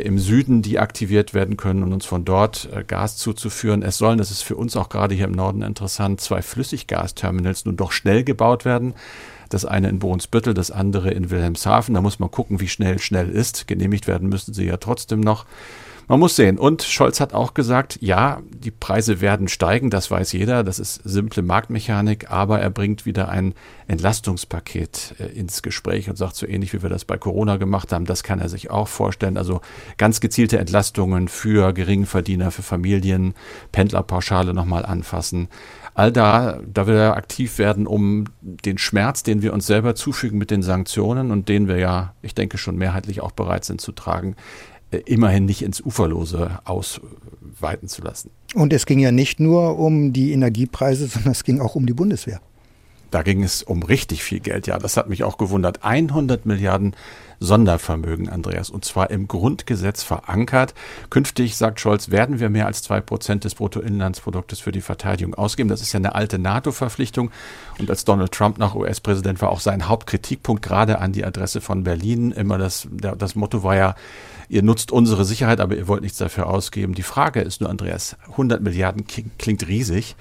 im 0.00 0.18
Süden, 0.18 0.62
die 0.62 0.78
aktiviert 0.78 1.34
werden 1.34 1.58
können 1.58 1.82
und 1.82 1.92
uns 1.92 2.06
von 2.06 2.24
dort 2.24 2.68
äh, 2.72 2.82
Gas 2.82 3.18
zuzuführen. 3.18 3.82
Es 3.82 3.98
sollen, 3.98 4.18
das 4.18 4.30
ist 4.30 4.42
für 4.42 4.56
uns 4.56 4.74
auch 4.74 4.88
gerade 4.88 5.14
hier 5.14 5.26
im 5.26 5.32
Norden 5.32 5.62
interessant, 5.62 6.20
zwei 6.20 6.40
Flüssiggasterminals 6.40 7.66
nun 7.66 7.76
doch 7.76 7.92
schnell 7.92 8.24
gebaut 8.24 8.64
werden. 8.64 8.94
Das 9.50 9.66
eine 9.66 9.90
in 9.90 9.98
Bohnsbüttel, 9.98 10.54
das 10.54 10.70
andere 10.70 11.10
in 11.10 11.30
Wilhelmshaven. 11.30 11.94
Da 11.94 12.00
muss 12.00 12.18
man 12.18 12.30
gucken, 12.30 12.58
wie 12.58 12.68
schnell 12.68 12.98
schnell 12.98 13.28
ist. 13.28 13.68
Genehmigt 13.68 14.06
werden 14.06 14.30
müssen 14.30 14.54
sie 14.54 14.64
ja 14.64 14.78
trotzdem 14.78 15.20
noch. 15.20 15.44
Man 16.08 16.20
muss 16.20 16.36
sehen. 16.36 16.58
Und 16.58 16.82
Scholz 16.82 17.20
hat 17.20 17.32
auch 17.32 17.54
gesagt, 17.54 17.98
ja, 18.00 18.40
die 18.50 18.70
Preise 18.70 19.20
werden 19.20 19.48
steigen, 19.48 19.90
das 19.90 20.10
weiß 20.10 20.32
jeder, 20.32 20.64
das 20.64 20.78
ist 20.78 21.00
simple 21.04 21.42
Marktmechanik, 21.42 22.30
aber 22.30 22.60
er 22.60 22.70
bringt 22.70 23.06
wieder 23.06 23.28
ein 23.28 23.54
Entlastungspaket 23.86 25.14
äh, 25.18 25.26
ins 25.26 25.62
Gespräch 25.62 26.08
und 26.08 26.16
sagt 26.16 26.36
so 26.36 26.46
ähnlich, 26.46 26.72
wie 26.72 26.82
wir 26.82 26.90
das 26.90 27.04
bei 27.04 27.18
Corona 27.18 27.56
gemacht 27.56 27.92
haben, 27.92 28.04
das 28.04 28.22
kann 28.22 28.40
er 28.40 28.48
sich 28.48 28.70
auch 28.70 28.88
vorstellen. 28.88 29.36
Also 29.36 29.60
ganz 29.96 30.20
gezielte 30.20 30.58
Entlastungen 30.58 31.28
für 31.28 31.72
Geringverdiener, 31.72 32.50
für 32.50 32.62
Familien, 32.62 33.34
Pendlerpauschale 33.70 34.54
nochmal 34.54 34.84
anfassen. 34.84 35.48
All 35.94 36.10
da, 36.10 36.60
da 36.66 36.86
will 36.86 36.96
er 36.96 37.16
aktiv 37.16 37.58
werden, 37.58 37.86
um 37.86 38.24
den 38.40 38.78
Schmerz, 38.78 39.22
den 39.22 39.42
wir 39.42 39.52
uns 39.52 39.66
selber 39.66 39.94
zufügen 39.94 40.38
mit 40.38 40.50
den 40.50 40.62
Sanktionen 40.62 41.30
und 41.30 41.50
den 41.50 41.68
wir 41.68 41.76
ja, 41.76 42.14
ich 42.22 42.34
denke, 42.34 42.56
schon 42.56 42.76
mehrheitlich 42.76 43.20
auch 43.20 43.32
bereit 43.32 43.66
sind 43.66 43.80
zu 43.80 43.92
tragen, 43.92 44.36
immerhin 44.98 45.46
nicht 45.46 45.62
ins 45.62 45.80
Uferlose 45.80 46.60
ausweiten 46.64 47.88
zu 47.88 48.02
lassen. 48.02 48.30
Und 48.54 48.72
es 48.72 48.86
ging 48.86 48.98
ja 48.98 49.12
nicht 49.12 49.40
nur 49.40 49.78
um 49.78 50.12
die 50.12 50.32
Energiepreise, 50.32 51.06
sondern 51.06 51.32
es 51.32 51.44
ging 51.44 51.60
auch 51.60 51.74
um 51.74 51.86
die 51.86 51.94
Bundeswehr. 51.94 52.40
Da 53.12 53.22
ging 53.22 53.44
es 53.44 53.62
um 53.62 53.82
richtig 53.82 54.24
viel 54.24 54.40
Geld, 54.40 54.66
ja. 54.66 54.78
Das 54.78 54.96
hat 54.96 55.08
mich 55.08 55.22
auch 55.22 55.36
gewundert. 55.36 55.84
100 55.84 56.46
Milliarden 56.46 56.96
Sondervermögen, 57.42 58.28
Andreas, 58.28 58.70
und 58.70 58.84
zwar 58.84 59.10
im 59.10 59.28
Grundgesetz 59.28 60.02
verankert. 60.02 60.74
Künftig, 61.10 61.56
sagt 61.56 61.80
Scholz, 61.80 62.10
werden 62.10 62.40
wir 62.40 62.48
mehr 62.48 62.66
als 62.66 62.82
zwei 62.82 63.00
Prozent 63.00 63.44
des 63.44 63.54
Bruttoinlandsproduktes 63.56 64.60
für 64.60 64.72
die 64.72 64.80
Verteidigung 64.80 65.34
ausgeben. 65.34 65.68
Das 65.68 65.82
ist 65.82 65.92
ja 65.92 65.98
eine 65.98 66.14
alte 66.14 66.38
NATO-Verpflichtung. 66.38 67.30
Und 67.78 67.90
als 67.90 68.04
Donald 68.04 68.32
Trump 68.32 68.58
nach 68.58 68.74
US-Präsident 68.74 69.42
war 69.42 69.50
auch 69.50 69.60
sein 69.60 69.88
Hauptkritikpunkt 69.88 70.62
gerade 70.62 70.98
an 71.00 71.12
die 71.12 71.24
Adresse 71.24 71.60
von 71.60 71.84
Berlin. 71.84 72.32
Immer 72.32 72.56
das, 72.56 72.88
das 72.90 73.34
Motto 73.34 73.62
war 73.62 73.76
ja, 73.76 73.94
ihr 74.48 74.62
nutzt 74.62 74.90
unsere 74.90 75.24
Sicherheit, 75.26 75.60
aber 75.60 75.76
ihr 75.76 75.88
wollt 75.88 76.02
nichts 76.02 76.18
dafür 76.18 76.46
ausgeben. 76.46 76.94
Die 76.94 77.02
Frage 77.02 77.40
ist 77.40 77.60
nur, 77.60 77.68
Andreas, 77.68 78.16
100 78.30 78.62
Milliarden 78.62 79.04
klingt 79.06 79.68
riesig. 79.68 80.16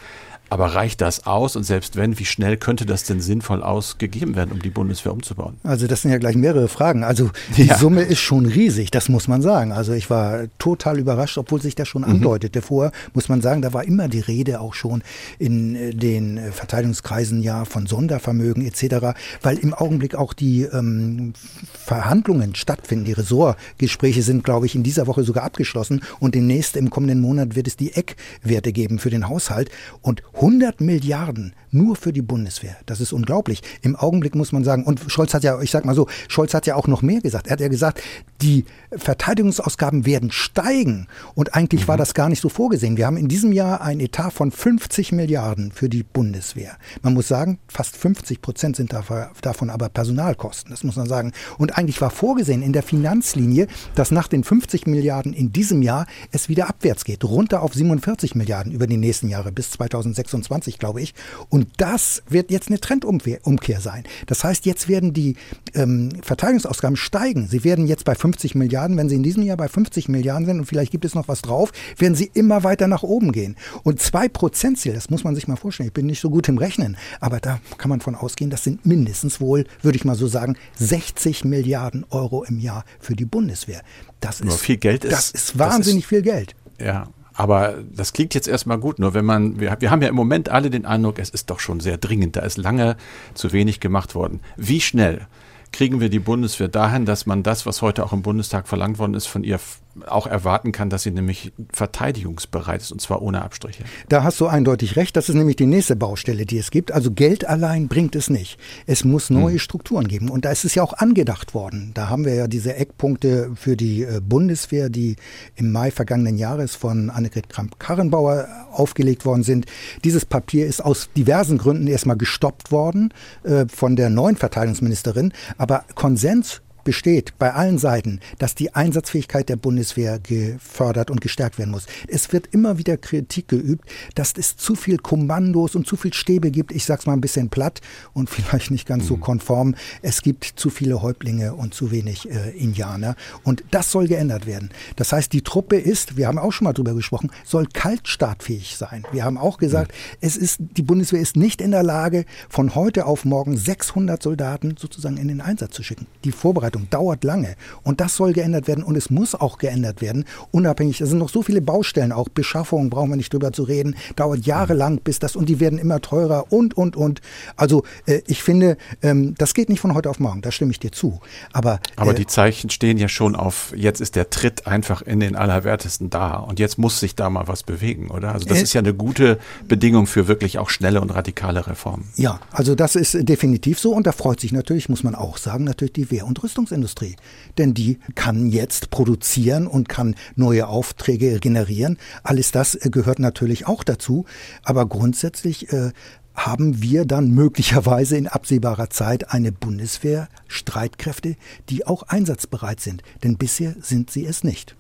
Aber 0.52 0.76
reicht 0.76 1.00
das 1.00 1.26
aus? 1.26 1.56
Und 1.56 1.64
selbst 1.64 1.96
wenn, 1.96 2.20
wie 2.20 2.26
schnell 2.26 2.58
könnte 2.58 2.86
das 2.86 3.06
denn 3.06 3.22
sinnvoll 3.22 3.64
ausgegeben 3.64 4.36
werden, 4.36 4.52
um 4.52 4.62
die 4.62 4.70
Bundeswehr 4.70 5.14
umzubauen? 5.14 5.56
Also 5.64 5.88
das 5.88 6.02
sind 6.02 6.12
ja 6.12 6.18
gleich 6.18 6.36
mehrere 6.36 6.68
Fragen. 6.68 7.06
Also 7.06 7.30
die 7.56 7.68
ja. 7.68 7.78
Summe 7.78 8.02
ist 8.02 8.20
schon 8.20 8.46
riesig, 8.46 8.92
das 8.92 9.08
muss 9.08 9.30
man 9.30 9.42
sagen. 9.42 9.72
Also 9.72 9.94
ich 9.94 10.10
war 10.10 10.50
total 10.60 11.00
überrascht, 11.00 11.38
obwohl 11.38 11.62
sich 11.62 11.76
das 11.76 11.88
schon 11.88 12.02
mhm. 12.02 12.10
andeutete. 12.10 12.62
Vorher 12.62 12.92
muss 13.14 13.30
man 13.30 13.40
sagen, 13.40 13.62
da 13.62 13.72
war 13.72 13.86
immer 13.86 14.10
die 14.10 14.20
Rede 14.20 14.60
auch 14.60 14.74
schon 14.74 15.04
in 15.40 15.74
äh, 15.78 15.92
den 15.92 16.38
äh, 16.38 16.52
Verteidigungskreisen 16.52 17.42
ja 17.42 17.64
von 17.64 17.88
Sondervermögen 17.88 18.66
etc., 18.66 19.18
weil 19.42 19.58
im 19.58 19.74
Augenblick 19.74 20.16
auch 20.16 20.34
die 20.34 20.64
ähm, 20.64 21.32
Verhandlungen 21.74 22.56
stattfinden. 22.56 23.06
Die 23.06 23.14
Ressortgespräche 23.14 24.22
sind, 24.22 24.44
glaube 24.44 24.66
ich, 24.66 24.76
in 24.76 24.84
dieser 24.84 25.08
Woche 25.08 25.24
sogar 25.24 25.46
abgeschlossen 25.46 26.02
und 26.20 26.36
demnächst 26.36 26.76
im 26.76 26.90
kommenden 26.90 27.22
Monat 27.22 27.56
wird 27.56 27.68
es 27.68 27.78
die 27.78 27.94
Eckwerte 27.94 28.74
geben 28.74 29.00
für 29.00 29.10
den 29.10 29.30
Haushalt. 29.30 29.70
Und 30.02 30.24
100 30.42 30.82
Milliarden 30.82 31.54
nur 31.70 31.96
für 31.96 32.12
die 32.12 32.24
Bundeswehr. 32.24 32.76
Das 32.88 33.00
ist 33.00 33.14
unglaublich. 33.14 33.62
Im 33.84 33.96
Augenblick 33.96 34.34
muss 34.34 34.52
man 34.52 34.64
sagen, 34.64 34.84
und 34.84 35.00
Scholz 35.08 35.36
hat 35.36 35.44
ja, 35.44 35.62
ich 35.62 35.70
sag 35.70 35.86
mal 35.86 35.94
so, 35.94 36.08
Scholz 36.28 36.56
hat 36.56 36.66
ja 36.66 36.76
auch 36.76 36.88
noch 36.88 37.04
mehr 37.04 37.22
gesagt. 37.22 37.48
Er 37.48 37.54
hat 37.54 37.62
ja 37.62 37.68
gesagt, 37.68 38.02
die 38.42 38.66
Verteidigungsausgaben 38.92 40.06
werden 40.08 40.32
steigen. 40.32 41.08
Und 41.36 41.54
eigentlich 41.54 41.84
mhm. 41.84 41.88
war 41.90 41.98
das 41.98 42.16
gar 42.16 42.28
nicht 42.28 42.42
so 42.42 42.50
vorgesehen. 42.50 42.98
Wir 42.98 43.06
haben 43.06 43.18
in 43.18 43.28
diesem 43.28 43.54
Jahr 43.54 43.82
ein 43.82 44.00
Etat 44.00 44.32
von 44.32 44.52
50 44.52 45.12
Milliarden 45.12 45.72
für 45.72 45.90
die 45.90 46.04
Bundeswehr. 46.04 46.76
Man 47.04 47.14
muss 47.14 47.28
sagen, 47.28 47.60
fast 47.68 47.96
50 47.96 48.42
Prozent 48.42 48.76
sind 48.76 48.94
davon 48.94 49.70
aber 49.70 49.90
Personalkosten. 49.90 50.72
Das 50.72 50.84
muss 50.84 50.96
man 50.96 51.08
sagen. 51.08 51.34
Und 51.60 51.78
eigentlich 51.78 52.02
war 52.02 52.10
vorgesehen 52.10 52.64
in 52.64 52.74
der 52.74 52.84
Finanzlinie, 52.84 53.68
dass 53.94 54.10
nach 54.10 54.28
den 54.28 54.44
50 54.44 54.88
Milliarden 54.88 55.34
in 55.34 55.54
diesem 55.54 55.84
Jahr 55.84 56.08
es 56.32 56.50
wieder 56.50 56.68
abwärts 56.68 57.06
geht. 57.06 57.24
Runter 57.24 57.62
auf 57.62 57.76
47 57.76 58.34
Milliarden 58.34 58.72
über 58.72 58.88
die 58.88 58.98
nächsten 58.98 59.30
Jahre 59.30 59.52
bis 59.52 59.70
2026. 59.72 60.31
26, 60.32 60.80
glaube 60.80 61.02
ich. 61.02 61.14
Und 61.50 61.68
das 61.78 62.24
wird 62.28 62.52
jetzt 62.52 62.70
eine 62.70 62.80
Trendumkehr 62.80 63.82
sein. 63.82 64.04
Das 64.26 64.44
heißt, 64.44 64.66
jetzt 64.66 64.88
werden 64.88 65.14
die 65.14 65.36
ähm, 65.74 66.10
Verteidigungsausgaben 66.22 66.98
steigen. 66.98 67.48
Sie 67.48 67.64
werden 67.64 67.88
jetzt 67.88 68.06
bei 68.06 68.16
50 68.16 68.56
Milliarden, 68.56 68.98
wenn 68.98 69.10
sie 69.10 69.16
in 69.16 69.24
diesem 69.24 69.44
Jahr 69.44 69.58
bei 69.58 69.68
50 69.68 70.10
Milliarden 70.10 70.46
sind 70.46 70.60
und 70.60 70.66
vielleicht 70.66 70.92
gibt 70.92 71.06
es 71.06 71.16
noch 71.16 71.28
was 71.28 71.42
drauf, 71.42 71.72
werden 71.98 72.16
sie 72.16 72.32
immer 72.34 72.64
weiter 72.64 72.88
nach 72.88 73.04
oben 73.04 73.32
gehen. 73.32 73.56
Und 73.84 74.02
2% 74.02 74.76
Ziel, 74.76 74.94
das 74.94 75.10
muss 75.10 75.24
man 75.24 75.36
sich 75.36 75.48
mal 75.48 75.56
vorstellen. 75.56 75.88
Ich 75.88 75.94
bin 75.94 76.06
nicht 76.06 76.22
so 76.22 76.30
gut 76.30 76.48
im 76.50 76.58
Rechnen, 76.58 76.98
aber 77.20 77.40
da 77.40 77.60
kann 77.78 77.90
man 77.90 78.02
von 78.02 78.16
ausgehen, 78.16 78.50
das 78.50 78.64
sind 78.64 78.86
mindestens 78.86 79.40
wohl, 79.40 79.66
würde 79.82 79.98
ich 79.98 80.06
mal 80.06 80.16
so 80.16 80.28
sagen, 80.28 80.56
60 80.76 81.46
Milliarden 81.46 82.06
Euro 82.10 82.44
im 82.44 82.60
Jahr 82.60 82.86
für 83.00 83.16
die 83.16 83.26
Bundeswehr. 83.26 83.82
Das 84.20 84.42
ist, 84.42 84.60
viel 84.60 84.78
Geld 84.78 85.04
ist, 85.04 85.14
das 85.14 85.32
ist 85.32 85.60
wahnsinnig 85.60 86.04
das 86.04 86.06
ist, 86.06 86.10
viel 86.10 86.22
Geld. 86.22 86.56
Ja, 86.80 87.08
aber 87.42 87.80
das 87.92 88.14
klingt 88.14 88.36
jetzt 88.36 88.48
erstmal 88.48 88.78
gut, 88.78 89.00
nur 89.00 89.16
wenn 89.16 89.26
man, 89.26 89.60
wir, 89.60 89.76
wir 89.80 89.90
haben 89.90 90.04
ja 90.04 90.10
im 90.10 90.16
Moment 90.16 90.50
alle 90.50 90.70
den 90.70 90.86
Eindruck, 90.86 91.18
es 91.18 91.32
ist 91.32 91.50
doch 91.50 91.60
schon 91.60 91.80
sehr 91.80 91.98
dringend, 91.98 92.36
da 92.36 92.42
ist 92.42 92.60
lange 92.60 92.98
zu 93.34 93.52
wenig 93.52 93.80
gemacht 93.80 94.14
worden. 94.14 94.42
Wie 94.58 94.80
schnell 94.80 95.26
kriegen 95.72 96.00
wir 96.00 96.10
die 96.10 96.20
Bundeswehr 96.20 96.68
dahin, 96.68 97.08
dass 97.08 97.26
man 97.26 97.42
das, 97.42 97.66
was 97.66 97.82
heute 97.82 98.06
auch 98.06 98.14
im 98.14 98.22
Bundestag 98.22 98.68
verlangt 98.68 99.00
worden 99.00 99.16
ist, 99.16 99.26
von 99.26 99.44
ihr 99.44 99.60
auch 100.08 100.28
erwarten 100.28 100.72
kann, 100.72 100.90
dass 100.90 101.04
sie 101.04 101.12
nämlich 101.12 101.52
verteidigungsbereit 101.72 102.82
ist 102.82 102.92
und 102.92 103.02
zwar 103.02 103.22
ohne 103.22 103.42
Abstriche. 103.42 103.84
Da 104.10 104.24
hast 104.24 104.40
du 104.40 104.48
eindeutig 104.48 104.96
recht. 104.96 105.16
Das 105.16 105.30
ist 105.30 105.36
nämlich 105.36 105.56
die 105.56 105.66
nächste 105.66 105.96
Baustelle, 105.96 106.46
die 106.46 106.58
es 106.58 106.72
gibt. 106.72 106.92
Also 106.92 107.12
Geld 107.12 107.48
allein 107.48 107.88
bringt 107.88 108.16
es 108.16 108.30
nicht. 108.30 108.58
Es 108.86 109.04
muss 109.04 109.30
neue 109.30 109.54
hm. 109.54 109.60
Strukturen 109.60 110.08
geben 110.08 110.30
und 110.30 110.46
da 110.46 110.52
ist 110.52 110.66
es 110.66 110.76
ja 110.76 110.84
auch 110.84 110.94
angedacht 110.94 111.54
worden. 111.54 111.92
Da 111.94 112.10
haben 112.10 112.26
wir 112.26 112.34
ja 112.34 112.48
diese 112.48 112.76
Eckpunkte 112.76 113.52
für 113.56 113.76
die 113.76 114.04
äh, 114.04 114.22
Bundeswehr, 114.22 114.90
die 114.90 115.16
im 115.56 115.72
Mai 115.72 115.92
vergangenen 115.92 116.38
Jahres 116.38 116.76
von 116.76 117.10
Annegret 117.10 117.50
Kramp-Karrenbauer 117.50 118.48
aufgelegt 118.72 119.26
worden 119.26 119.44
sind. 119.44 119.66
Dieses 120.04 120.26
Papier 120.26 120.68
ist 120.68 120.84
aus 120.84 121.10
diversen 121.16 121.58
Gründen 121.58 121.88
erstmal 121.88 122.18
gestoppt 122.18 122.72
worden 122.72 123.14
äh, 123.44 123.66
von 123.68 123.96
der 123.96 124.10
neuen 124.10 124.38
Verteidigungsministerin, 124.38 125.34
aber 125.58 125.86
Konsens 125.96 126.62
besteht 126.84 127.38
bei 127.38 127.54
allen 127.54 127.78
Seiten, 127.78 128.20
dass 128.40 128.56
die 128.56 128.74
Einsatzfähigkeit 128.74 129.50
der 129.50 129.56
Bundeswehr 129.56 130.20
gefördert 130.20 131.12
und 131.12 131.22
gestärkt 131.22 131.58
werden 131.58 131.72
muss. 131.72 131.86
Es 132.08 132.32
wird 132.34 132.48
immer 132.52 132.78
wieder 132.78 132.98
Kritik 132.98 133.48
geübt, 133.48 133.90
dass 134.16 134.34
es 134.38 134.58
zu 134.58 134.76
viel 134.76 134.98
Kommandos 134.98 135.76
und 135.76 135.88
zu 135.88 135.96
viel 135.96 136.14
Stäbe 136.14 136.52
gibt. 136.52 136.72
Ich 136.72 136.86
sag's 136.86 137.06
mal 137.06 137.14
ein 137.14 137.22
bisschen 137.22 137.50
platt 137.50 137.82
und 138.14 138.30
vielleicht 138.32 138.72
nicht 138.72 138.88
ganz 138.88 139.04
mhm. 139.04 139.08
so 139.08 139.18
konform. 139.18 139.76
Es 140.02 140.22
gibt 140.22 140.46
zu 140.56 140.70
viele 140.70 141.02
Häuptlinge 141.02 141.54
und 141.54 141.74
zu 141.74 141.92
wenig 141.92 142.30
äh, 142.30 142.52
Indianer. 142.52 143.16
Und 143.44 143.64
das 143.72 143.92
soll 143.92 144.08
geändert 144.08 144.46
werden. 144.46 144.70
Das 144.96 145.12
heißt, 145.12 145.32
die 145.34 145.42
Truppe 145.42 145.78
ist, 145.78 146.18
wir 146.18 146.28
haben 146.28 146.38
auch 146.38 146.52
schon 146.52 146.66
mal 146.66 146.74
drüber 146.74 146.94
gesprochen, 146.94 147.32
soll 147.46 147.68
kaltstartfähig 147.68 148.78
sein. 148.78 149.04
Wir 149.12 149.26
haben 149.26 149.38
auch 149.38 149.58
gesagt, 149.58 149.92
mhm. 149.92 150.18
es 150.22 150.38
ist, 150.38 150.58
die 150.60 150.84
Bundeswehr 150.84 151.22
ist 151.22 151.36
nicht 151.36 151.62
in 151.62 151.72
der 151.72 151.84
Lage, 151.84 152.26
von 152.50 152.76
heute 152.76 153.06
auf 153.06 153.26
morgen 153.26 153.58
600 153.58 154.22
Soldaten 154.22 154.76
sozusagen 154.78 155.18
in 155.18 155.28
den 155.28 155.42
Einsatz 155.42 155.74
zu 155.74 155.84
schicken. 155.84 156.08
Die 156.24 156.32
Vorbereitung 156.32 156.71
dauert 156.90 157.24
lange 157.24 157.56
und 157.84 158.02
das 158.02 158.16
soll 158.16 158.34
geändert 158.34 158.68
werden 158.68 158.84
und 158.84 158.96
es 158.96 159.10
muss 159.10 159.36
auch 159.36 159.58
geändert 159.58 160.02
werden, 160.02 160.26
unabhängig. 160.52 161.02
Es 161.02 161.10
sind 161.10 161.20
noch 161.20 161.30
so 161.30 161.42
viele 161.42 161.62
Baustellen, 161.62 162.12
auch 162.12 162.30
Beschaffung, 162.30 162.90
brauchen 162.90 163.10
wir 163.10 163.18
nicht 163.18 163.34
drüber 163.34 163.52
zu 163.54 163.64
reden, 163.64 163.96
dauert 164.16 164.46
jahrelang 164.46 165.00
bis 165.00 165.20
das 165.20 165.36
und 165.36 165.50
die 165.50 165.60
werden 165.60 165.80
immer 165.80 166.02
teurer 166.02 166.52
und, 166.52 166.76
und, 166.76 166.96
und. 166.96 167.22
Also 167.56 167.84
äh, 168.06 168.22
ich 168.28 168.44
finde, 168.44 168.78
ähm, 169.02 169.36
das 169.38 169.54
geht 169.54 169.70
nicht 169.70 169.80
von 169.80 169.94
heute 169.94 170.10
auf 170.10 170.20
morgen, 170.20 170.42
da 170.42 170.52
stimme 170.52 170.72
ich 170.72 170.80
dir 170.80 170.92
zu. 170.92 171.20
Aber, 171.54 171.80
Aber 171.96 172.12
äh, 172.12 172.16
die 172.16 172.28
Zeichen 172.28 172.70
stehen 172.70 172.98
ja 172.98 173.08
schon 173.08 173.36
auf, 173.36 173.74
jetzt 173.76 174.02
ist 174.02 174.16
der 174.16 174.30
Tritt 174.30 174.68
einfach 174.68 175.02
in 175.02 175.20
den 175.20 175.36
Allerwertesten 175.36 176.10
da 176.10 176.36
und 176.36 176.60
jetzt 176.60 176.78
muss 176.78 177.00
sich 177.00 177.16
da 177.16 177.30
mal 177.30 177.48
was 177.48 177.64
bewegen, 177.64 178.10
oder? 178.10 178.34
Also 178.34 178.46
das 178.46 178.60
äh, 178.60 178.64
ist 178.64 178.74
ja 178.74 178.80
eine 178.80 178.94
gute 178.94 179.40
Bedingung 179.68 180.08
für 180.08 180.28
wirklich 180.28 180.60
auch 180.60 180.70
schnelle 180.70 181.02
und 181.02 181.10
radikale 181.10 181.68
Reformen. 181.68 182.10
Ja, 182.16 182.40
also 182.52 182.76
das 182.76 182.96
ist 182.96 183.18
definitiv 183.28 183.80
so 183.80 183.94
und 183.94 184.08
da 184.08 184.12
freut 184.12 184.40
sich 184.40 184.52
natürlich, 184.52 184.90
muss 184.90 185.04
man 185.04 185.16
auch 185.16 185.38
sagen, 185.38 185.64
natürlich 185.64 185.94
die 185.94 186.12
Wehr- 186.12 186.26
und 186.26 186.42
Rüstungsindustrie. 186.62 187.16
Denn 187.58 187.74
die 187.74 188.00
kann 188.16 188.48
jetzt 188.48 188.90
produzieren 188.90 189.68
und 189.68 189.90
kann 189.90 190.16
neue 190.36 190.68
Aufträge 190.68 191.40
generieren. 191.40 191.98
Alles 192.24 192.52
das 192.52 192.76
äh, 192.76 192.90
gehört 192.90 193.20
natürlich 193.20 193.68
auch 193.68 193.84
dazu. 193.84 194.26
Aber 194.64 194.86
grundsätzlich 194.86 195.72
äh, 195.74 195.92
haben 196.34 196.82
wir 196.82 197.06
dann 197.06 197.32
möglicherweise 197.32 198.18
in 198.18 198.28
absehbarer 198.28 198.90
Zeit 198.90 199.32
eine 199.34 199.52
Bundeswehr, 199.52 200.30
Streitkräfte, 200.48 201.36
die 201.70 201.86
auch 201.86 202.04
einsatzbereit 202.04 202.80
sind. 202.80 203.04
Denn 203.24 203.38
bisher 203.38 203.76
sind 203.82 204.12
sie 204.12 204.26
es 204.26 204.44
nicht. 204.44 204.76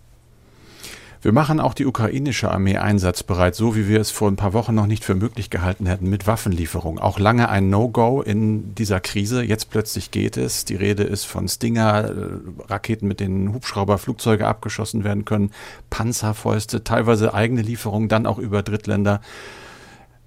Wir 1.23 1.33
machen 1.33 1.59
auch 1.59 1.75
die 1.75 1.85
ukrainische 1.85 2.49
Armee 2.49 2.77
einsatzbereit, 2.77 3.53
so 3.53 3.75
wie 3.75 3.87
wir 3.87 4.01
es 4.01 4.09
vor 4.09 4.27
ein 4.27 4.37
paar 4.37 4.53
Wochen 4.53 4.73
noch 4.73 4.87
nicht 4.87 5.05
für 5.05 5.13
möglich 5.13 5.51
gehalten 5.51 5.85
hätten, 5.85 6.09
mit 6.09 6.25
Waffenlieferung. 6.25 6.97
Auch 6.97 7.19
lange 7.19 7.47
ein 7.49 7.69
No-Go 7.69 8.23
in 8.23 8.73
dieser 8.73 8.99
Krise. 8.99 9.43
Jetzt 9.43 9.69
plötzlich 9.69 10.09
geht 10.09 10.35
es. 10.35 10.65
Die 10.65 10.75
Rede 10.75 11.03
ist 11.03 11.25
von 11.25 11.47
Stinger, 11.47 12.05
äh, 12.05 12.63
Raketen, 12.67 13.07
mit 13.07 13.19
denen 13.19 13.53
Hubschrauberflugzeuge 13.53 14.47
abgeschossen 14.47 15.03
werden 15.03 15.23
können, 15.23 15.51
Panzerfäuste, 15.91 16.83
teilweise 16.83 17.35
eigene 17.35 17.61
Lieferungen, 17.61 18.09
dann 18.09 18.25
auch 18.25 18.39
über 18.39 18.63
Drittländer. 18.63 19.21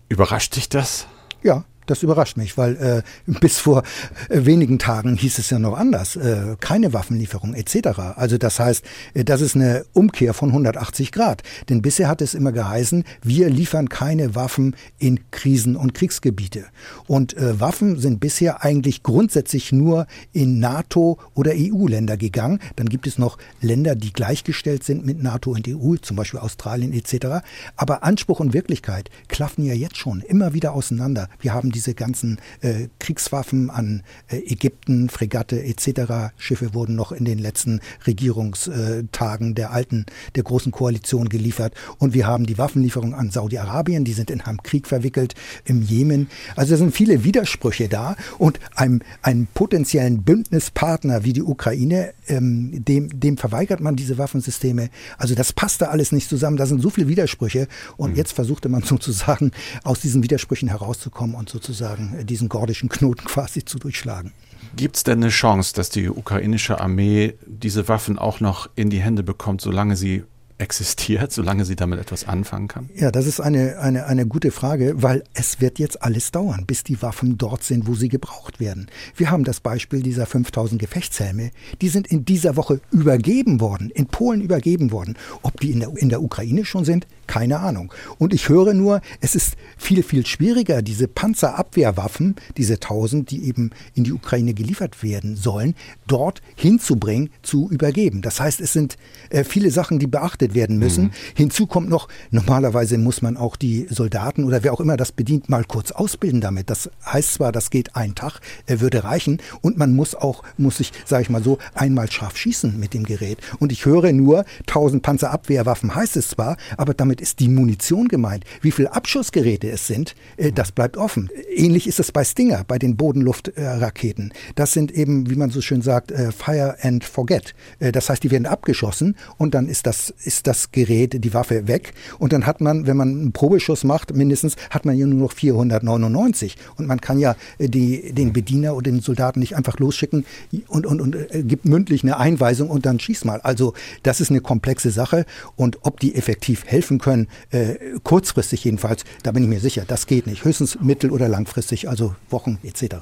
Überrascht 0.09 0.55
dich 0.55 0.69
das? 0.69 1.09
Ja, 1.43 1.65
das 1.87 2.03
überrascht 2.03 2.37
mich, 2.37 2.57
weil 2.57 2.77
äh, 2.77 3.03
bis 3.41 3.59
vor 3.59 3.83
äh, 4.29 4.45
wenigen 4.45 4.79
Tagen 4.79 5.17
hieß 5.17 5.39
es 5.39 5.51
ja 5.51 5.59
noch 5.59 5.77
anders. 5.77 6.17
Äh, 6.17 6.57
keine 6.61 6.93
Waffenlieferung 6.93 7.55
etc. 7.55 7.99
Also 8.17 8.39
das 8.39 8.59
heißt, 8.59 8.85
äh, 9.15 9.25
das 9.25 9.41
ist 9.41 9.57
eine 9.57 9.85
Umkehr 9.93 10.35
von 10.35 10.51
180 10.51 11.13
Grad. 11.13 11.43
Denn 11.69 11.83
bisher 11.83 12.09
hat 12.09 12.23
es 12.23 12.35
immer 12.35 12.53
geheißen, 12.53 13.05
wir 13.23 13.51
liefern 13.51 13.89
keine 13.89 14.35
Waffen 14.35 14.77
in 14.99 15.31
Krisen- 15.31 15.77
und 15.77 15.95
Kriegsgebiete. 15.95 16.65
Und 17.07 17.37
äh, 17.37 17.61
Waffen 17.61 17.99
sind 17.99 18.21
bisher 18.21 18.65
eigentlich 18.65 19.03
grundsätzlich 19.03 19.73
nur 19.73 20.07
in 20.33 20.59
NATO- 20.59 21.19
oder 21.35 21.53
EU-Länder 21.55 22.17
gegangen. 22.17 22.61
Dann 22.77 22.89
gibt 22.89 23.07
es 23.07 23.19
noch 23.19 23.39
Länder, 23.61 23.95
die 23.95 24.13
gleichgestellt 24.13 24.85
sind 24.85 25.05
mit 25.05 25.23
NATO 25.23 25.51
und 25.51 25.69
EU, 25.69 25.97
zum 25.97 26.17
Beispiel 26.17 26.41
Australien 26.41 26.93
etc. 26.93 27.45
Aber 27.77 28.03
Anspruch 28.03 28.41
und 28.41 28.55
Wirklichkeit 28.55 29.11
klaffen 29.29 29.65
ja 29.65 29.75
jetzt 29.75 29.97
schon 29.97 30.21
immer 30.21 30.55
wieder 30.55 30.73
auseinander. 30.73 31.29
Wir 31.41 31.53
haben 31.53 31.73
diese 31.75 31.95
ganzen 31.95 32.39
äh, 32.61 32.89
Kriegswaffen 32.99 33.71
an 33.71 34.03
äh, 34.29 34.39
Ägypten, 34.39 35.11
Fregatte 35.11 35.63
etc. 35.63 36.33
Schiffe 36.39 36.75
wurden 36.75 36.95
noch 36.95 37.13
in 37.13 37.25
den 37.25 37.39
letzten 37.39 37.81
Regierungstagen 38.07 39.55
der 39.55 39.73
alten, 39.73 40.07
der 40.35 40.45
großen 40.45 40.73
Koalition 40.73 41.29
geliefert. 41.29 41.75
Und 41.99 42.15
wir 42.15 42.27
haben 42.27 42.47
die 42.47 42.59
Waffenlieferung 42.59 43.15
an 43.15 43.31
Saudi-Arabien, 43.31 44.05
die 44.05 44.13
sind 44.13 44.31
in 44.31 44.41
einem 44.41 44.63
Krieg 44.63 44.87
verwickelt, 44.87 45.35
im 45.65 45.83
Jemen. 45.83 46.29
Also 46.57 46.75
es 46.75 46.81
sind 46.81 46.95
viele 46.95 47.25
Widersprüche 47.25 47.89
da 47.89 48.17
und 48.39 48.61
einem, 48.75 49.01
einem 49.23 49.47
potenziellen 49.53 50.23
Bündnispartner 50.23 51.25
wie 51.25 51.33
die 51.33 51.43
Ukraine, 51.43 52.15
ähm, 52.29 52.85
dem, 52.85 53.21
dem 53.21 53.37
verweigert 53.37 53.81
man 53.81 53.97
diese 53.97 54.19
Waffensysteme. 54.19 54.91
Also 55.19 55.35
das 55.35 55.53
passte 55.53 55.91
alles 55.91 56.13
nicht 56.13 56.29
zusammen. 56.29 56.57
Da 56.57 56.67
sind 56.67 56.81
so 56.81 56.91
viele 56.91 57.09
Widersprüche 57.09 57.69
und 57.97 58.13
mhm. 58.13 58.17
jetzt 58.17 58.33
versuchte 58.33 58.69
man 58.69 58.83
sozusagen 58.85 59.51
aus 59.83 60.01
diesen 60.01 60.23
Widersprüchen 60.23 60.69
herauszukommen 60.69 61.35
und 61.35 61.49
sozusagen 61.49 61.64
sozusagen 61.65 62.27
diesen 62.27 62.49
gordischen 62.49 62.89
Knoten 62.89 63.25
quasi 63.25 63.65
zu 63.65 63.79
durchschlagen. 63.79 64.33
Gibt 64.77 64.97
es 64.97 65.05
denn 65.05 65.23
eine 65.23 65.31
Chance, 65.31 65.73
dass 65.75 65.89
die 65.89 66.09
ukrainische 66.09 66.81
Armee 66.81 67.35
diese 67.47 67.89
Waffen 67.89 68.19
auch 68.19 68.41
noch 68.41 68.69
in 68.75 68.91
die 68.91 69.01
Hände 69.01 69.23
bekommt, 69.23 69.61
solange 69.61 69.97
sie 69.97 70.25
existiert, 70.59 71.33
solange 71.33 71.65
sie 71.65 71.75
damit 71.75 71.99
etwas 71.99 72.27
anfangen 72.27 72.69
kann? 72.69 72.89
Ja, 72.95 73.11
das 73.11 73.27
ist 73.27 73.41
eine, 73.41 73.79
eine, 73.79 74.07
eine 74.07 74.27
gute 74.27 74.51
Frage, 74.51 74.95
weil 74.97 75.25
es 75.35 75.61
wird 75.61 75.79
jetzt 75.79 76.03
alles 76.03 76.31
dauern, 76.31 76.65
bis 76.67 76.85
die 76.85 77.03
Waffen 77.03 77.39
dort 77.39 77.65
sind, 77.65 77.89
wo 77.89 77.95
sie 77.95 78.09
gebraucht 78.09 78.61
werden. 78.61 78.87
Wir 79.17 79.31
haben 79.31 79.45
das 79.45 79.61
Beispiel 79.61 80.03
dieser 80.03 80.27
5000 80.27 80.81
Gefechtshelme. 80.81 81.51
Die 81.81 81.89
sind 81.89 82.07
in 82.07 82.25
dieser 82.25 82.57
Woche 82.57 82.81
übergeben 82.93 83.61
worden, 83.61 83.91
in 83.91 84.07
Polen 84.07 84.41
übergeben 84.41 84.93
worden. 84.93 85.17
Ob 85.43 85.59
die 85.61 85.73
in 85.73 85.81
der, 85.81 85.91
in 85.97 86.09
der 86.09 86.23
Ukraine 86.23 86.65
schon 86.65 86.85
sind, 86.85 87.07
keine 87.27 87.61
Ahnung. 87.61 87.93
Und 88.19 88.35
ich 88.35 88.49
höre 88.49 88.75
nur, 88.75 89.01
es 89.21 89.35
ist 89.35 89.57
viel, 89.77 90.03
viel 90.03 90.27
schwieriger, 90.27 90.83
diese 90.83 91.09
Panzerabwehrwaffen, 91.09 92.37
diese 92.57 92.75
1000, 92.75 93.31
die 93.31 93.45
eben 93.49 93.71
in 93.95 94.05
die 94.05 94.13
Ukraine 94.13 94.55
geliefert 94.55 95.03
werden 95.03 95.37
sollen, 95.37 95.75
dort 96.07 96.43
hinzubringen, 96.55 97.31
zu 97.43 97.69
übergeben. 97.71 98.23
Das 98.23 98.41
heißt, 98.41 98.61
es 98.61 98.73
sind 98.73 98.97
äh, 99.31 99.43
viele 99.43 99.71
Sachen, 99.71 99.99
die 99.99 100.07
beachtet 100.07 100.44
werden 100.53 100.79
müssen. 100.79 101.05
Mhm. 101.05 101.11
Hinzu 101.35 101.67
kommt 101.67 101.89
noch, 101.89 102.09
normalerweise 102.31 102.99
muss 102.99 103.23
man 103.23 103.39
auch 103.39 103.57
die 103.57 103.87
Soldaten 103.89 104.45
oder 104.45 104.63
wer 104.63 104.75
auch 104.75 104.81
immer 104.81 104.99
das 104.99 105.13
bedient, 105.13 105.49
mal 105.49 105.65
kurz 105.65 105.93
ausbilden 105.93 106.43
damit. 106.43 106.69
Das 106.69 106.91
heißt 107.07 107.35
zwar, 107.35 107.53
das 107.53 107.71
geht 107.71 107.97
ein 107.97 108.15
Tag, 108.15 108.41
äh, 108.67 108.81
würde 108.81 109.05
reichen 109.05 109.39
und 109.63 109.79
man 109.79 109.95
muss 109.95 110.15
auch, 110.15 110.43
muss 110.59 110.79
sich, 110.79 110.93
sage 111.07 111.23
ich 111.23 111.31
mal 111.31 111.43
so, 111.43 111.59
einmal 111.75 112.11
scharf 112.11 112.37
schießen 112.37 112.79
mit 112.79 112.93
dem 112.93 113.05
Gerät. 113.05 113.39
Und 113.61 113.73
ich 113.73 113.87
höre 113.87 114.13
nur, 114.13 114.45
1000 114.67 115.03
Panzerabwehrwaffen 115.03 115.95
heißt 115.95 116.17
es 116.17 116.29
zwar, 116.29 116.57
aber 116.77 116.93
damit 116.93 117.21
ist 117.21 117.41
die 117.41 117.49
Munition 117.49 118.09
gemeint. 118.09 118.45
Wie 118.61 118.71
viele 118.71 118.93
Abschussgeräte 118.93 119.71
es 119.71 119.87
sind, 119.87 120.15
äh, 120.37 120.53
das 120.53 120.73
bleibt 120.73 120.97
offen. 120.97 121.31
Ähnlich 121.55 121.87
ist 121.87 122.01
es 122.01 122.13
bei 122.13 122.25
Stinger, 122.25 122.65
bei 122.67 122.79
den 122.79 122.97
Bodenluftraketen. 122.97 124.33
das 124.55 124.73
sind 124.73 124.91
eben, 124.93 125.31
wie 125.31 125.37
man 125.37 125.51
so 125.51 125.61
schön 125.61 125.83
sagt, 125.83 126.11
äh, 126.11 126.33
Fire 126.33 126.77
and 126.83 127.05
Forget. 127.05 127.55
Äh, 127.79 127.93
das 127.93 128.09
heißt, 128.09 128.23
die 128.23 128.31
werden 128.31 128.47
abgeschossen 128.47 129.17
und 129.39 129.55
dann 129.55 129.69
ist 129.69 129.87
das, 129.87 130.11
ist 130.25 130.34
das 130.43 130.73
Gerät, 130.73 131.25
die 131.25 131.35
Waffe 131.35 131.69
weg. 131.69 131.95
Und 132.19 132.33
dann 132.33 132.47
hat 132.47 132.61
man, 132.61 132.87
wenn 132.87 132.97
man 132.97 133.09
einen 133.09 133.33
Probeschuss 133.33 133.85
macht, 133.85 134.15
mindestens 134.15 134.57
hat 134.71 134.85
man 134.85 134.97
ja 134.97 135.07
nur 135.07 135.21
noch 135.21 135.33
499. 135.33 136.57
Und 136.77 136.87
man 136.87 137.01
kann 137.01 137.19
ja 137.19 137.37
äh, 137.59 137.69
die, 137.69 138.13
den 138.13 138.33
Bediener 138.33 138.75
oder 138.75 138.91
den 138.91 139.01
Soldaten 139.01 139.41
nicht 139.41 139.57
einfach 139.57 139.79
losschicken 139.79 140.25
und, 140.69 140.87
und, 140.87 141.01
und 141.01 141.15
äh, 141.15 141.43
gibt 141.43 141.65
mündlich 141.65 142.03
eine 142.03 142.19
Einweisung 142.19 142.71
und 142.71 142.87
dann 142.87 142.99
schieß 143.01 143.25
mal. 143.25 143.41
Also 143.41 143.75
das 144.03 144.21
ist 144.21 144.31
eine 144.31 144.41
komplexe 144.41 144.91
Sache. 144.91 145.27
Und 145.57 145.79
ob 145.83 146.01
die 146.01 146.15
effektiv 146.15 146.65
helfen 146.67 146.99
können, 146.99 147.29
äh, 147.51 147.75
kurzfristig 148.03 148.65
jedenfalls, 148.65 149.05
da 149.23 149.33
bin 149.33 149.43
ich 149.43 149.49
mir 149.49 149.61
sicher, 149.61 149.85
das 149.87 150.07
geht 150.07 150.27
nicht. 150.27 150.45
Höchstens 150.45 150.79
mittel- 150.81 151.11
oder 151.11 151.29
langfristig, 151.29 151.89
also 151.89 152.15
Wochen 152.31 152.59
etc. 152.63 152.97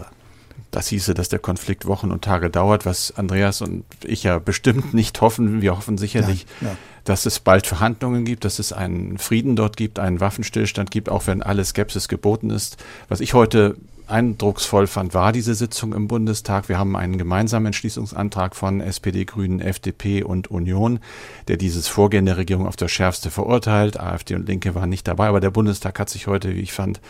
Das 0.72 0.88
hieße, 0.88 1.12
dass 1.12 1.28
der 1.28 1.38
Konflikt 1.38 1.86
Wochen 1.86 2.10
und 2.10 2.24
Tage 2.24 2.48
dauert, 2.48 2.86
was 2.86 3.12
Andreas 3.14 3.60
und 3.60 3.84
ich 4.04 4.22
ja 4.22 4.38
bestimmt 4.38 4.94
nicht 4.94 5.20
hoffen. 5.20 5.60
Wir 5.60 5.76
hoffen 5.76 5.98
sicherlich, 5.98 6.46
ja, 6.62 6.68
ja. 6.68 6.76
Dass 7.04 7.26
es 7.26 7.40
bald 7.40 7.66
Verhandlungen 7.66 8.24
gibt, 8.24 8.44
dass 8.44 8.58
es 8.58 8.72
einen 8.72 9.18
Frieden 9.18 9.56
dort 9.56 9.76
gibt, 9.76 9.98
einen 9.98 10.20
Waffenstillstand 10.20 10.90
gibt, 10.90 11.08
auch 11.08 11.26
wenn 11.26 11.42
alle 11.42 11.64
Skepsis 11.64 12.08
geboten 12.08 12.50
ist. 12.50 12.76
Was 13.08 13.20
ich 13.20 13.34
heute 13.34 13.76
eindrucksvoll 14.06 14.86
fand, 14.86 15.14
war 15.14 15.32
diese 15.32 15.54
Sitzung 15.54 15.92
im 15.94 16.06
Bundestag. 16.06 16.68
Wir 16.68 16.78
haben 16.78 16.96
einen 16.96 17.18
gemeinsamen 17.18 17.66
Entschließungsantrag 17.66 18.54
von 18.54 18.80
SPD, 18.80 19.24
Grünen, 19.24 19.60
FDP 19.60 20.22
und 20.22 20.50
Union, 20.50 21.00
der 21.48 21.56
dieses 21.56 21.88
Vorgehen 21.88 22.26
der 22.26 22.36
Regierung 22.36 22.66
auf 22.66 22.76
das 22.76 22.92
Schärfste 22.92 23.30
verurteilt. 23.30 23.98
AfD 23.98 24.34
und 24.34 24.46
Linke 24.46 24.74
waren 24.74 24.90
nicht 24.90 25.08
dabei, 25.08 25.28
aber 25.28 25.40
der 25.40 25.50
Bundestag 25.50 25.98
hat 25.98 26.10
sich 26.10 26.26
heute, 26.26 26.54
wie 26.54 26.60
ich 26.60 26.72
fand, 26.72 27.00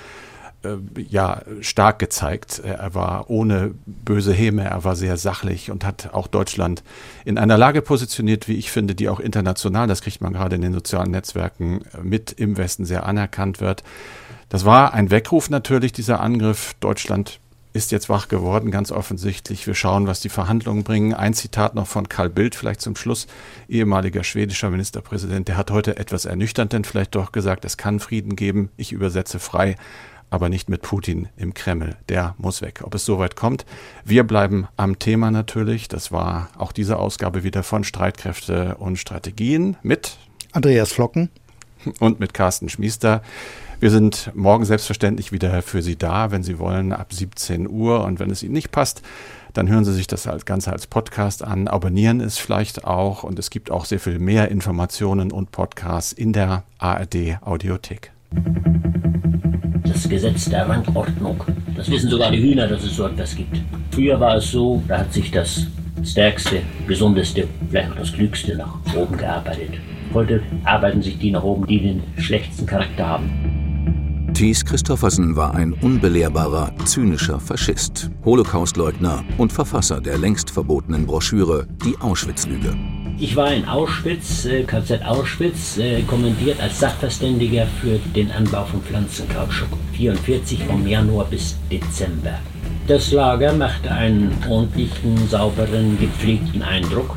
ja, 1.09 1.43
stark 1.61 1.99
gezeigt. 1.99 2.61
Er 2.65 2.95
war 2.95 3.31
ohne 3.31 3.75
böse 3.87 4.33
Häme, 4.33 4.65
er 4.65 4.85
war 4.85 4.97
sehr 4.97 5.17
sachlich 5.17 5.71
und 5.71 5.85
hat 5.85 6.11
auch 6.13 6.27
Deutschland 6.27 6.83
in 7.25 7.39
einer 7.39 7.59
Lage 7.59 7.83
positioniert, 7.83 8.49
wie 8.49 8.55
ich 8.55 8.71
finde, 8.71 8.95
die 8.95 9.09
auch 9.09 9.21
international, 9.21 9.87
das 9.87 10.03
kriegt 10.03 10.21
man 10.21 10.33
gerade 10.33 10.57
in 10.57 10.63
den 10.63 10.73
sozialen 10.73 11.11
Netzwerken 11.11 11.83
mit 12.03 12.33
im 12.33 12.57
Westen 12.57 12.85
sehr 12.85 13.07
anerkannt 13.07 13.61
wird. 13.61 13.83
Das 14.49 14.65
war 14.65 14.93
ein 14.95 15.11
Weckruf 15.11 15.51
natürlich, 15.51 15.93
dieser 15.93 16.21
Angriff. 16.21 16.75
Deutschland 16.81 17.41
ist 17.73 17.91
jetzt 17.91 18.09
wach 18.09 18.29
geworden, 18.29 18.71
ganz 18.71 18.93
offensichtlich. 18.93 19.67
Wir 19.67 19.75
schauen, 19.75 20.07
was 20.07 20.21
die 20.21 20.29
Verhandlungen 20.29 20.85
bringen. 20.85 21.15
Ein 21.15 21.33
Zitat 21.33 21.75
noch 21.75 21.87
von 21.87 22.09
Karl 22.09 22.29
Bildt 22.29 22.55
vielleicht 22.55 22.83
zum 22.83 22.97
Schluss, 22.97 23.27
ehemaliger 23.69 24.25
schwedischer 24.25 24.71
Ministerpräsident. 24.71 25.49
Der 25.49 25.57
hat 25.57 25.71
heute 25.71 25.97
etwas 25.97 26.27
ernüchternd 26.27 26.73
denn 26.73 26.85
vielleicht 26.85 27.15
doch 27.15 27.33
gesagt, 27.33 27.65
es 27.65 27.77
kann 27.77 28.01
Frieden 28.01 28.37
geben. 28.37 28.71
Ich 28.77 28.93
übersetze 28.93 29.39
frei 29.39 29.77
aber 30.33 30.49
nicht 30.49 30.71
mit 30.71 30.81
Putin 30.81 31.29
im 31.37 31.53
Kreml. 31.53 31.95
Der 32.09 32.35
muss 32.39 32.63
weg. 32.63 32.81
Ob 32.85 32.95
es 32.95 33.05
soweit 33.05 33.37
kommt, 33.37 33.67
wir 34.03 34.25
bleiben 34.25 34.67
am 34.79 34.99
Thema 34.99 35.31
natürlich. 35.31 35.89
Das 35.89 36.11
war 36.11 36.49
auch 36.57 36.73
diese 36.73 36.99
Ausgabe 36.99 37.45
wieder 37.45 37.63
von 37.63 37.85
Streitkräfte 37.85 38.77
und 38.77 38.97
Strategien 38.97 39.77
mit 39.83 40.17
Andreas 40.53 40.91
Flocken 40.91 41.29
und 42.01 42.19
mit 42.19 42.33
Carsten 42.33 42.71
Schmiester. 42.71 43.21
Wir 43.79 43.91
sind 43.91 44.31
morgen 44.35 44.65
selbstverständlich 44.65 45.33
wieder 45.33 45.61
für 45.61 45.83
Sie 45.83 45.97
da, 45.97 46.31
wenn 46.31 46.43
Sie 46.43 46.59
wollen, 46.59 46.93
ab 46.95 47.13
17 47.13 47.69
Uhr. 47.69 48.03
Und 48.03 48.19
wenn 48.19 48.31
es 48.31 48.43
Ihnen 48.43 48.55
nicht 48.55 48.73
passt, 48.73 49.03
dann 49.53 49.69
hören 49.69 49.85
Sie 49.85 49.93
sich 49.93 50.07
das 50.07 50.27
Ganze 50.47 50.73
als 50.73 50.87
Podcast 50.87 51.45
an, 51.45 51.69
abonnieren 51.69 52.23
es 52.23 52.39
vielleicht 52.39 52.85
auch. 52.85 53.23
Und 53.23 53.39
es 53.39 53.51
gibt 53.51 53.71
auch 53.71 53.85
sehr 53.85 54.01
viel 54.01 54.19
mehr 54.19 54.51
Informationen 54.51 55.31
und 55.31 55.53
Podcasts 55.53 56.13
in 56.13 56.33
der 56.33 56.63
ARD 56.79 57.37
Audiothek 57.43 58.13
das 60.03 60.11
Gesetz 60.11 60.51
der 60.51 60.69
Rangordnung. 60.69 61.43
Das 61.77 61.91
wissen 61.91 62.11
sogar 62.11 62.31
die 62.31 62.43
Hühner, 62.43 62.67
dass 62.67 62.83
es 62.83 62.97
so 62.97 63.07
etwas 63.07 63.37
gibt. 63.37 63.61
Früher 63.93 64.19
war 64.19 64.37
es 64.37 64.51
so, 64.51 64.83
da 64.89 64.99
hat 64.99 65.13
sich 65.13 65.31
das 65.31 65.67
Stärkste, 66.03 66.61
Gesundeste, 66.89 67.47
vielleicht 67.71 67.93
auch 67.93 67.97
das 67.97 68.13
Klügste 68.13 68.57
nach 68.57 68.75
oben 68.97 69.17
gearbeitet. 69.17 69.71
Heute 70.13 70.43
arbeiten 70.65 71.03
sich 71.03 71.19
die 71.19 71.31
nach 71.31 71.45
oben, 71.45 71.67
die 71.67 71.81
den 71.81 72.03
schlechtesten 72.19 72.67
Charakter 72.67 73.07
haben. 73.07 74.33
Thies 74.35 74.65
Christoffersen 74.65 75.37
war 75.37 75.55
ein 75.55 75.73
unbelehrbarer, 75.73 76.73
zynischer 76.85 77.39
Faschist, 77.39 78.11
Holocaustleugner 78.25 79.23
und 79.39 79.53
Verfasser 79.53 80.01
der 80.01 80.19
längst 80.19 80.51
verbotenen 80.51 81.07
Broschüre 81.07 81.67
Die 81.85 81.95
Auschwitz-Lüge. 82.01 82.75
Ich 83.19 83.37
war 83.37 83.53
in 83.53 83.67
Auschwitz, 83.67 84.45
äh, 84.47 84.65
KZ 84.65 85.05
Auschwitz, 85.05 85.79
äh, 85.79 86.03
kommentiert 86.03 86.61
als 86.61 86.81
Sachverständiger 86.81 87.67
für 87.81 87.99
den 88.15 88.31
Anbau 88.33 88.65
von 88.65 88.83
Pflanzenkautschuk. 88.83 89.69
44 89.93 90.65
vom 90.65 90.87
Januar 90.87 91.27
bis 91.27 91.57
Dezember. 91.71 92.39
Das 92.89 93.13
Lager 93.13 93.53
machte 93.53 93.93
einen 93.93 94.33
ordentlichen, 94.49 95.29
sauberen, 95.29 95.99
gepflegten 96.01 96.63
Eindruck. 96.63 97.17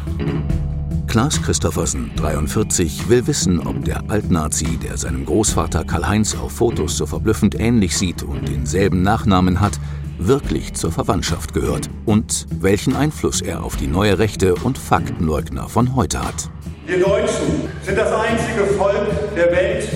Klaas 1.07 1.41
Christoffersen, 1.41 2.11
43, 2.17 3.09
will 3.09 3.25
wissen, 3.25 3.59
ob 3.59 3.83
der 3.85 4.03
Altnazi, 4.09 4.77
der 4.77 4.97
seinem 4.97 5.25
Großvater 5.25 5.85
Karl-Heinz 5.85 6.35
auf 6.35 6.51
Fotos 6.51 6.97
so 6.97 7.05
verblüffend 7.05 7.59
ähnlich 7.59 7.97
sieht 7.97 8.21
und 8.21 8.47
denselben 8.47 9.01
Nachnamen 9.01 9.61
hat, 9.61 9.79
wirklich 10.17 10.73
zur 10.73 10.91
Verwandtschaft 10.91 11.53
gehört 11.53 11.89
und 12.05 12.47
welchen 12.49 12.95
Einfluss 12.95 13.41
er 13.41 13.63
auf 13.63 13.75
die 13.75 13.87
neue 13.87 14.19
Rechte 14.19 14.55
und 14.55 14.77
Faktenleugner 14.77 15.67
von 15.67 15.95
heute 15.95 16.19
hat. 16.19 16.49
Wir 16.85 16.99
Deutschen 16.99 17.69
sind 17.83 17.97
das 17.97 18.11
einzige 18.11 18.65
Volk 18.77 19.35
der 19.35 19.51
Welt, 19.51 19.89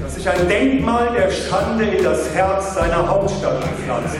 das 0.00 0.14
sich 0.14 0.28
ein 0.28 0.48
Denkmal 0.48 1.12
der 1.12 1.30
Schande 1.30 1.84
in 1.84 2.04
das 2.04 2.30
Herz 2.34 2.74
seiner 2.74 3.06
Hauptstadt 3.06 3.60
gepflanzt 3.60 4.16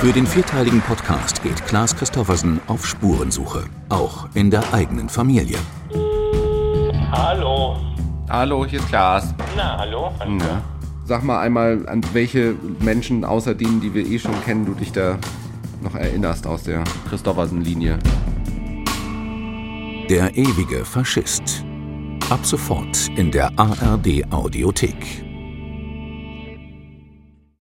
Für 0.00 0.12
den 0.12 0.26
vierteiligen 0.26 0.80
Podcast 0.80 1.42
geht 1.42 1.64
Klaas 1.66 1.96
Christoffersen 1.96 2.60
auf 2.66 2.86
Spurensuche, 2.86 3.64
auch 3.88 4.28
in 4.34 4.50
der 4.50 4.74
eigenen 4.74 5.08
Familie. 5.08 5.58
Hallo. 7.12 7.76
Hallo, 8.28 8.66
hier 8.66 8.80
ist 8.80 8.88
Klaas. 8.88 9.32
Na, 9.56 9.78
hallo. 9.78 10.10
hallo. 10.18 10.32
Na. 10.38 10.75
Sag 11.06 11.22
mal 11.22 11.38
einmal, 11.38 11.88
an 11.88 12.02
welche 12.14 12.56
Menschen 12.80 13.24
außer 13.24 13.54
denen, 13.54 13.80
die 13.80 13.94
wir 13.94 14.04
eh 14.04 14.18
schon 14.18 14.34
kennen, 14.44 14.66
du 14.66 14.74
dich 14.74 14.90
da 14.90 15.16
noch 15.80 15.94
erinnerst 15.94 16.48
aus 16.48 16.64
der 16.64 16.82
Christoffersen-Linie. 17.08 18.00
Der 20.10 20.36
ewige 20.36 20.84
Faschist. 20.84 21.64
Ab 22.28 22.44
sofort 22.44 23.08
in 23.16 23.30
der 23.30 23.56
ARD 23.56 24.32
Audiothek. 24.32 25.25